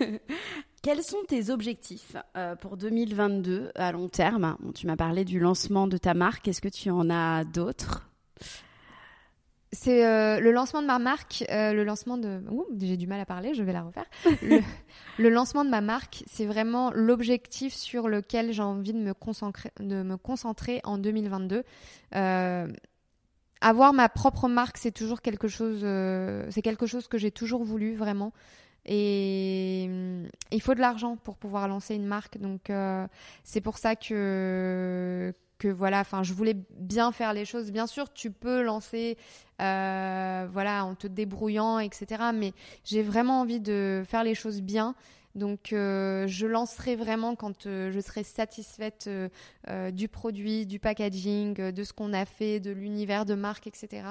[0.82, 4.56] Quels sont tes objectifs euh, pour 2022 à long terme?
[4.74, 6.48] Tu m'as parlé du lancement de ta marque.
[6.48, 8.09] Est-ce que tu en as d'autres?
[9.72, 12.42] C'est euh, le lancement de ma marque, euh, le lancement de...
[12.80, 14.06] j'ai du mal à parler, je vais la refaire.
[15.18, 19.70] le, lancement de ma marque, c'est vraiment l'objectif sur lequel j'ai envie de me, concentrer,
[19.78, 21.62] de me concentrer en 2022.
[22.16, 22.66] Euh,
[23.60, 25.86] avoir ma propre marque, c'est toujours quelque chose,
[26.50, 28.32] c'est quelque chose que j'ai toujours voulu vraiment.
[28.86, 29.84] Et
[30.50, 32.72] il faut de l'argent pour pouvoir lancer une marque, donc
[33.44, 37.70] c'est pour ça que que voilà, enfin, je voulais bien faire les choses.
[37.70, 39.16] Bien sûr, tu peux lancer,
[39.60, 42.24] euh, voilà, en te débrouillant, etc.
[42.34, 42.52] Mais
[42.82, 44.96] j'ai vraiment envie de faire les choses bien.
[45.36, 49.08] Donc, euh, je lancerai vraiment quand euh, je serai satisfaite
[49.92, 54.02] du produit, du packaging, de ce qu'on a fait, de l'univers de marque, etc.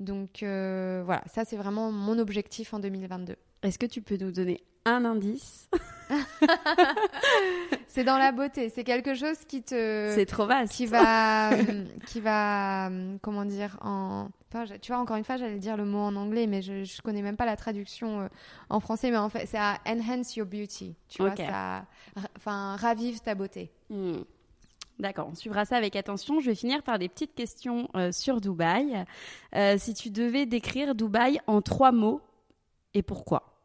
[0.00, 3.36] Donc, voilà, ça, c'est vraiment mon objectif en 2022.
[3.62, 5.68] Est-ce que tu peux nous donner un indice
[7.88, 8.68] c'est dans la beauté.
[8.68, 10.12] C'est quelque chose qui te.
[10.14, 10.72] C'est trop vaste.
[10.72, 11.50] Qui va,
[12.06, 12.90] qui va,
[13.22, 14.28] comment dire, en.
[14.80, 17.22] tu vois, encore une fois, j'allais dire le mot en anglais, mais je, ne connais
[17.22, 18.28] même pas la traduction euh,
[18.70, 19.10] en français.
[19.10, 20.94] Mais en fait, c'est à enhance your beauty.
[21.08, 21.84] Tu vois, ça,
[22.36, 23.72] enfin, ravive ta beauté.
[23.90, 24.18] Hmm.
[24.98, 26.40] D'accord, on suivra ça avec attention.
[26.40, 29.04] Je vais finir par des petites questions euh, sur Dubaï.
[29.54, 32.22] Euh, si tu devais décrire Dubaï en trois mots,
[32.94, 33.55] et pourquoi?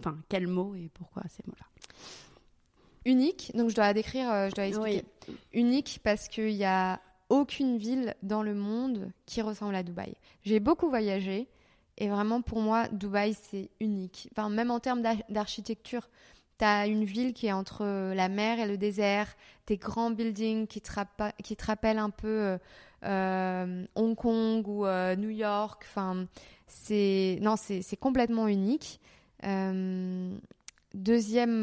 [0.00, 1.66] Enfin, quels mots et pourquoi ces mots-là
[3.04, 5.04] Unique, donc je dois décrire, euh, je dois expliquer.
[5.52, 10.14] Unique parce qu'il n'y a aucune ville dans le monde qui ressemble à Dubaï.
[10.44, 11.48] J'ai beaucoup voyagé
[11.98, 14.28] et vraiment pour moi, Dubaï c'est unique.
[14.32, 16.08] Enfin, même en termes d'architecture,
[16.58, 17.84] tu as une ville qui est entre
[18.14, 19.34] la mer et le désert,
[19.66, 20.90] des grands buildings qui te,
[21.42, 22.58] qui te rappellent un peu euh,
[23.04, 25.84] euh, Hong Kong ou euh, New York.
[25.88, 26.26] Enfin,
[26.66, 29.00] c'est non, c'est complètement unique.
[30.94, 31.60] Deuxième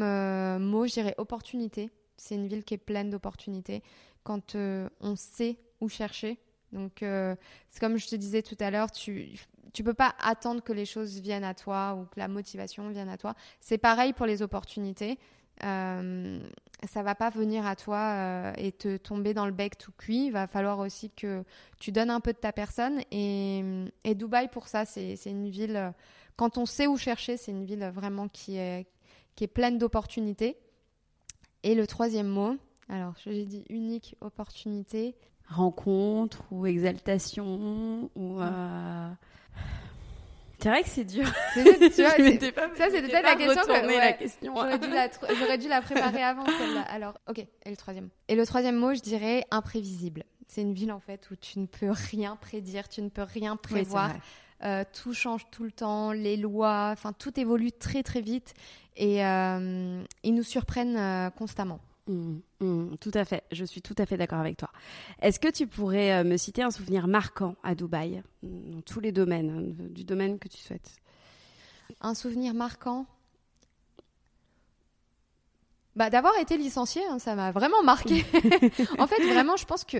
[0.58, 1.90] mot, je dirais opportunité.
[2.16, 3.82] C'est une ville qui est pleine d'opportunités.
[4.22, 6.38] Quand on sait où chercher,
[6.72, 9.36] donc, c'est comme je te disais tout à l'heure, tu
[9.74, 13.08] tu peux pas attendre que les choses viennent à toi ou que la motivation vienne
[13.08, 13.34] à toi.
[13.60, 15.18] C'est pareil pour les opportunités.
[15.64, 16.38] Euh,
[16.88, 20.26] ça va pas venir à toi euh, et te tomber dans le bec tout cuit.
[20.26, 21.42] Il va falloir aussi que
[21.80, 23.00] tu donnes un peu de ta personne.
[23.10, 23.64] Et,
[24.04, 25.92] et Dubaï, pour ça, c'est une ville,
[26.36, 28.86] quand on sait où chercher, c'est une ville vraiment qui est,
[29.36, 30.56] qui est pleine d'opportunités.
[31.62, 32.56] Et le troisième mot,
[32.88, 35.14] alors j'ai dit unique opportunité.
[35.48, 38.40] Rencontre ou exaltation ou.
[38.40, 39.10] Euh,
[40.58, 41.26] c'est vrai que c'est dur.
[41.52, 42.10] C'est tu vois,
[42.74, 43.98] ça, c'est peut-être la question.
[43.98, 44.54] la question.
[44.54, 46.80] J'aurais dû, la, dû la préparer avant celle-là.
[46.88, 47.38] Alors, ok.
[47.38, 50.24] Et le troisième Et le troisième mot, je dirais imprévisible.
[50.48, 53.56] C'est une ville en fait où tu ne peux rien prédire, tu ne peux rien
[53.56, 54.12] prévoir.
[54.62, 58.54] Euh, tout change tout le temps, les lois, enfin tout évolue très très vite
[58.96, 61.80] et euh, ils nous surprennent euh, constamment.
[62.06, 64.70] Mmh, mmh, tout à fait, je suis tout à fait d'accord avec toi.
[65.20, 69.50] Est-ce que tu pourrais me citer un souvenir marquant à Dubaï, dans tous les domaines,
[69.50, 70.96] hein, du domaine que tu souhaites?
[72.00, 73.06] Un souvenir marquant?
[75.96, 78.24] Bah, D'avoir été licenciée, hein, ça m'a vraiment marqué.
[78.98, 79.98] en fait, vraiment, je pense que,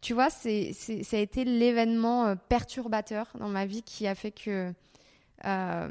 [0.00, 4.32] tu vois, c'est, ça a été l'événement euh, perturbateur dans ma vie qui a fait
[4.32, 4.72] que...
[5.44, 5.88] Euh,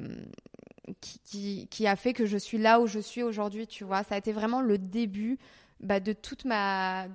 [1.02, 4.04] qui, qui, a fait que je suis là où je suis aujourd'hui, tu vois.
[4.04, 5.40] Ça a été vraiment le début
[5.80, 7.08] bah, de toute ma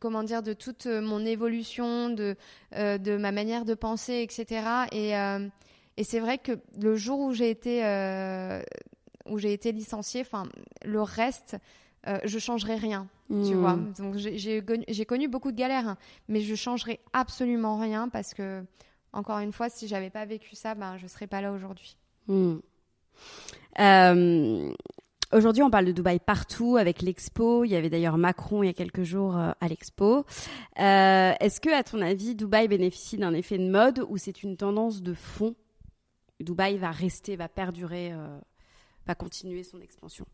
[0.00, 2.36] comment dire de toute mon évolution de
[2.76, 5.48] euh, de ma manière de penser etc et euh,
[5.96, 8.62] et c'est vrai que le jour où j'ai été euh,
[9.26, 10.24] où j'ai été licenciée
[10.84, 11.56] le reste
[12.24, 13.54] je changerai rien tu mmh.
[13.54, 15.96] vois donc j'ai connu beaucoup de galères hein,
[16.28, 18.62] mais je changerai absolument rien parce que
[19.12, 21.96] encore une fois si j'avais pas vécu ça ben je serais pas là aujourd'hui
[22.28, 22.56] mmh.
[23.80, 24.72] Euh,
[25.32, 27.64] aujourd'hui, on parle de Dubaï partout avec l'expo.
[27.64, 30.24] Il y avait d'ailleurs Macron il y a quelques jours euh, à l'expo.
[30.78, 34.56] Euh, est-ce que, à ton avis, Dubaï bénéficie d'un effet de mode ou c'est une
[34.56, 35.54] tendance de fond?
[36.40, 38.12] Dubaï va rester, va perdurer,
[39.06, 40.26] va continuer son expansion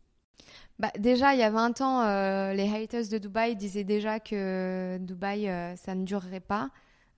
[0.79, 5.45] bah, déjà, il y a 20 ans, les haters de Dubaï disaient déjà que Dubaï,
[5.77, 6.69] ça ne durerait pas.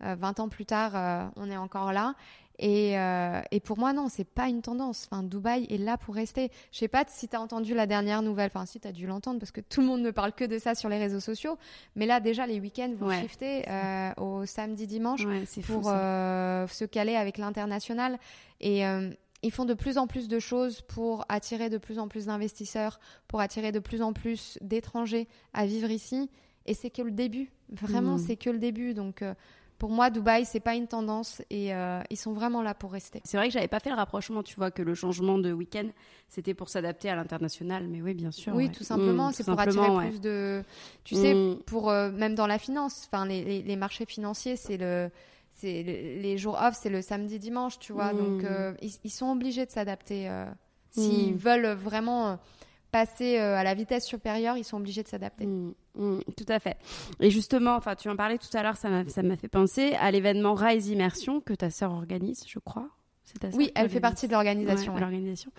[0.01, 2.15] 20 ans plus tard, on est encore là.
[2.59, 5.07] Et, euh, et, pour moi, non, c'est pas une tendance.
[5.09, 6.51] Enfin, Dubaï est là pour rester.
[6.71, 8.51] Je sais pas si tu as entendu la dernière nouvelle.
[8.53, 10.59] Enfin, si tu as dû l'entendre parce que tout le monde ne parle que de
[10.59, 11.57] ça sur les réseaux sociaux.
[11.95, 15.25] Mais là, déjà, les week-ends vont shifter euh, au samedi, dimanche
[15.65, 18.19] pour euh, se caler avec l'international.
[18.61, 19.09] Et euh,
[19.43, 22.99] ils font de plus en plus de choses pour attirer de plus en plus d'investisseurs,
[23.27, 26.29] pour attirer de plus en plus d'étrangers à vivre ici.
[26.65, 27.51] Et c'est que le début.
[27.69, 28.19] Vraiment, mmh.
[28.19, 28.93] c'est que le début.
[28.93, 29.33] Donc, euh,
[29.79, 33.21] pour moi, Dubaï, c'est pas une tendance et euh, ils sont vraiment là pour rester.
[33.25, 35.87] C'est vrai que j'avais pas fait le rapprochement, tu vois, que le changement de week-end,
[36.29, 38.55] c'était pour s'adapter à l'international, mais oui, bien sûr.
[38.55, 40.63] Oui, tout simplement, mmh, c'est pour attirer plus de.
[41.03, 41.63] Tu sais, mmh.
[41.65, 45.09] pour euh, même dans la finance, enfin les, les, marchés financiers, c'est le.
[45.55, 48.13] C'est les jours off, c'est le samedi dimanche, tu vois.
[48.13, 48.47] Donc, mmh.
[48.49, 50.29] euh, ils, ils, sont obligés de s'adapter
[50.91, 52.37] s'ils veulent vraiment
[52.93, 55.47] passer euh, à la vitesse supérieure, ils sont obligés de s'adapter.
[55.47, 56.77] Mmh, mmh, tout à fait.
[57.19, 59.03] Et justement, enfin, tu en parlais tout à l'heure, ça m'a
[59.35, 62.87] fait penser à l'événement Rise Immersion que ta sœur organise, je crois.
[63.53, 64.95] oui, elle fait partie de l'organisation.
[64.95, 65.51] l'organisation.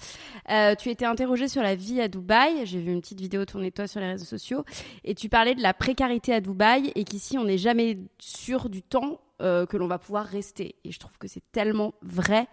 [0.50, 2.64] Euh, tu étais interrogée sur la vie à Dubaï.
[2.66, 4.64] J'ai vu une petite vidéo tournée de toi sur les réseaux sociaux.
[5.02, 8.82] Et tu parlais de la précarité à Dubaï et qu'ici, on n'est jamais sûr du
[8.82, 10.76] temps euh, que l'on va pouvoir rester.
[10.84, 12.46] Et je trouve que c'est tellement vrai.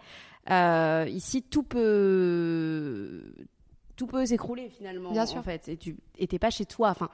[1.08, 3.34] ici, tout peut,
[3.96, 5.12] tout peut s'écrouler finalement.
[5.12, 5.38] Bien sûr.
[5.38, 6.90] En fait, et tu n'es pas chez toi.
[6.90, 7.10] Enfin,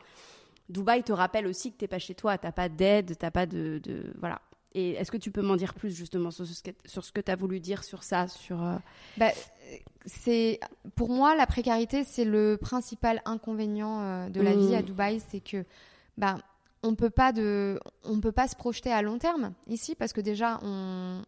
[0.68, 2.38] Dubaï te rappelle aussi que tu n'es pas chez toi.
[2.38, 4.40] T'as pas d'aide, t'as pas de, de, voilà.
[4.74, 7.20] Et est-ce que tu peux m'en dire plus justement sur ce que, sur ce que
[7.20, 8.76] tu as voulu dire sur ça, sur euh,
[9.16, 9.30] bah,
[10.04, 10.60] c'est
[10.94, 14.84] pour moi la précarité c'est le principal inconvénient euh, de la vie à mmh.
[14.84, 15.64] Dubaï, c'est que
[16.18, 16.36] bah
[16.82, 20.20] on peut pas de on peut pas se projeter à long terme ici parce que
[20.20, 21.22] déjà on,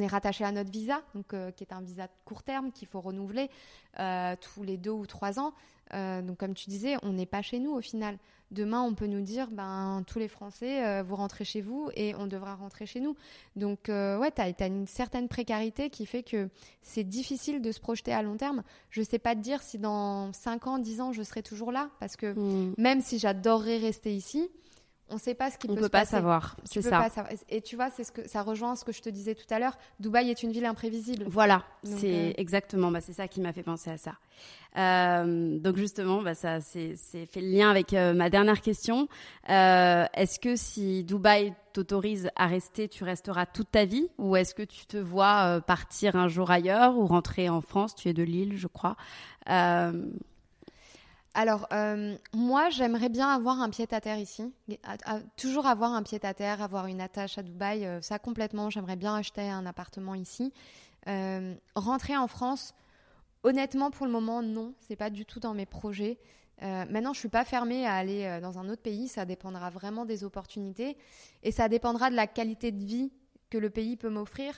[0.00, 2.88] est rattaché à notre visa, donc, euh, qui est un visa de court terme qu'il
[2.88, 3.50] faut renouveler
[3.98, 5.52] euh, tous les deux ou trois ans.
[5.92, 8.16] Euh, donc comme tu disais, on n'est pas chez nous au final.
[8.50, 12.14] Demain, on peut nous dire, ben tous les Français, euh, vous rentrez chez vous et
[12.16, 13.14] on devra rentrer chez nous.
[13.54, 16.48] Donc euh, ouais, tu as, une certaine précarité qui fait que
[16.82, 18.62] c'est difficile de se projeter à long terme.
[18.90, 21.90] Je sais pas te dire si dans 5 ans, 10 ans, je serai toujours là
[22.00, 22.74] parce que Hmm.
[22.78, 24.50] même si j'adorerais rester ici,
[25.10, 26.12] on ne sait pas ce qui On peut peut se pas passer.
[26.12, 26.98] savoir, c'est ça.
[27.00, 27.34] pas savoir.
[27.48, 29.58] Et tu vois, c'est ce que ça rejoint ce que je te disais tout à
[29.58, 29.76] l'heure.
[29.98, 31.24] Dubaï est une ville imprévisible.
[31.28, 34.14] Voilà, c'est euh, exactement, bah, c'est ça qui m'a fait penser à ça.
[34.76, 36.94] Euh, donc justement, bah, ça c'est
[37.26, 39.08] fait le lien avec euh, ma dernière question.
[39.48, 44.62] Est-ce que si Dubaï t'autorise à rester, tu resteras toute ta vie, ou est-ce que
[44.62, 47.94] tu te vois partir un jour ailleurs ou rentrer en France?
[47.94, 48.96] Tu es de Lille, je crois.
[51.34, 54.52] Alors, euh, moi, j'aimerais bien avoir un pied à terre ici.
[55.36, 58.68] Toujours avoir un pied à terre, avoir une attache à Dubaï, euh, ça complètement.
[58.68, 60.52] J'aimerais bien acheter un appartement ici.
[61.06, 62.74] Euh, rentrer en France,
[63.44, 64.74] honnêtement, pour le moment, non.
[64.80, 66.18] C'est pas du tout dans mes projets.
[66.62, 69.08] Maintenant, je suis pas fermée à aller dans un autre pays.
[69.08, 70.98] Ça dépendra vraiment des opportunités
[71.42, 73.10] et ça dépendra de la qualité de vie
[73.50, 74.54] que le pays peut m'offrir.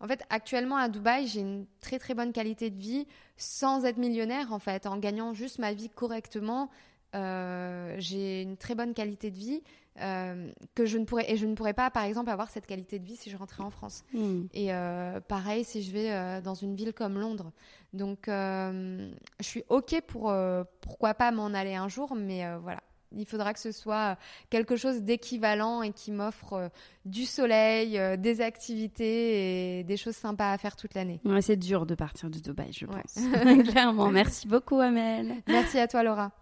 [0.00, 3.98] En fait, actuellement à Dubaï, j'ai une très très bonne qualité de vie sans être
[3.98, 6.70] millionnaire en fait, en gagnant juste ma vie correctement.
[7.14, 9.62] euh, j'ai une très bonne qualité de vie
[10.00, 12.98] euh, que je ne pourrais et je ne pourrais pas par exemple avoir cette qualité
[12.98, 14.04] de vie si je rentrais en France.
[14.12, 14.42] hmm.
[14.52, 17.52] Et euh, pareil si je vais dans une ville comme Londres.
[17.94, 20.34] Donc je suis ok pour
[20.82, 22.82] pourquoi pas m'en aller un jour, mais voilà.
[23.16, 24.16] Il faudra que ce soit
[24.50, 26.68] quelque chose d'équivalent et qui m'offre euh,
[27.04, 31.20] du soleil, euh, des activités et des choses sympas à faire toute l'année.
[31.24, 33.02] Ouais, c'est dur de partir de Dubaï, je Ouais.
[33.02, 33.68] pense.
[33.70, 34.10] Clairement.
[34.10, 35.34] Merci beaucoup, Amel.
[35.48, 36.32] Merci à toi Laura.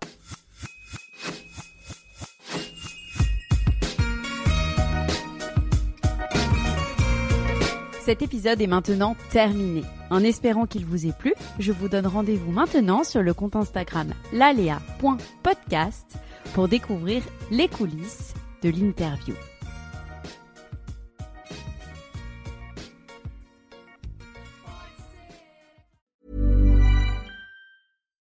[8.05, 9.83] Cet épisode est maintenant terminé.
[10.11, 14.13] En espérant qu'il vous ait plu, je vous donne rendez-vous maintenant sur le compte Instagram
[14.31, 16.05] lalea.podcast
[16.53, 19.35] pour découvrir les coulisses de l'interview.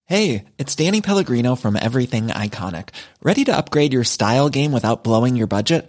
[0.06, 2.88] Hey, it's Danny Pellegrino from Everything Iconic.
[3.22, 5.88] Ready to upgrade your style game without blowing your budget?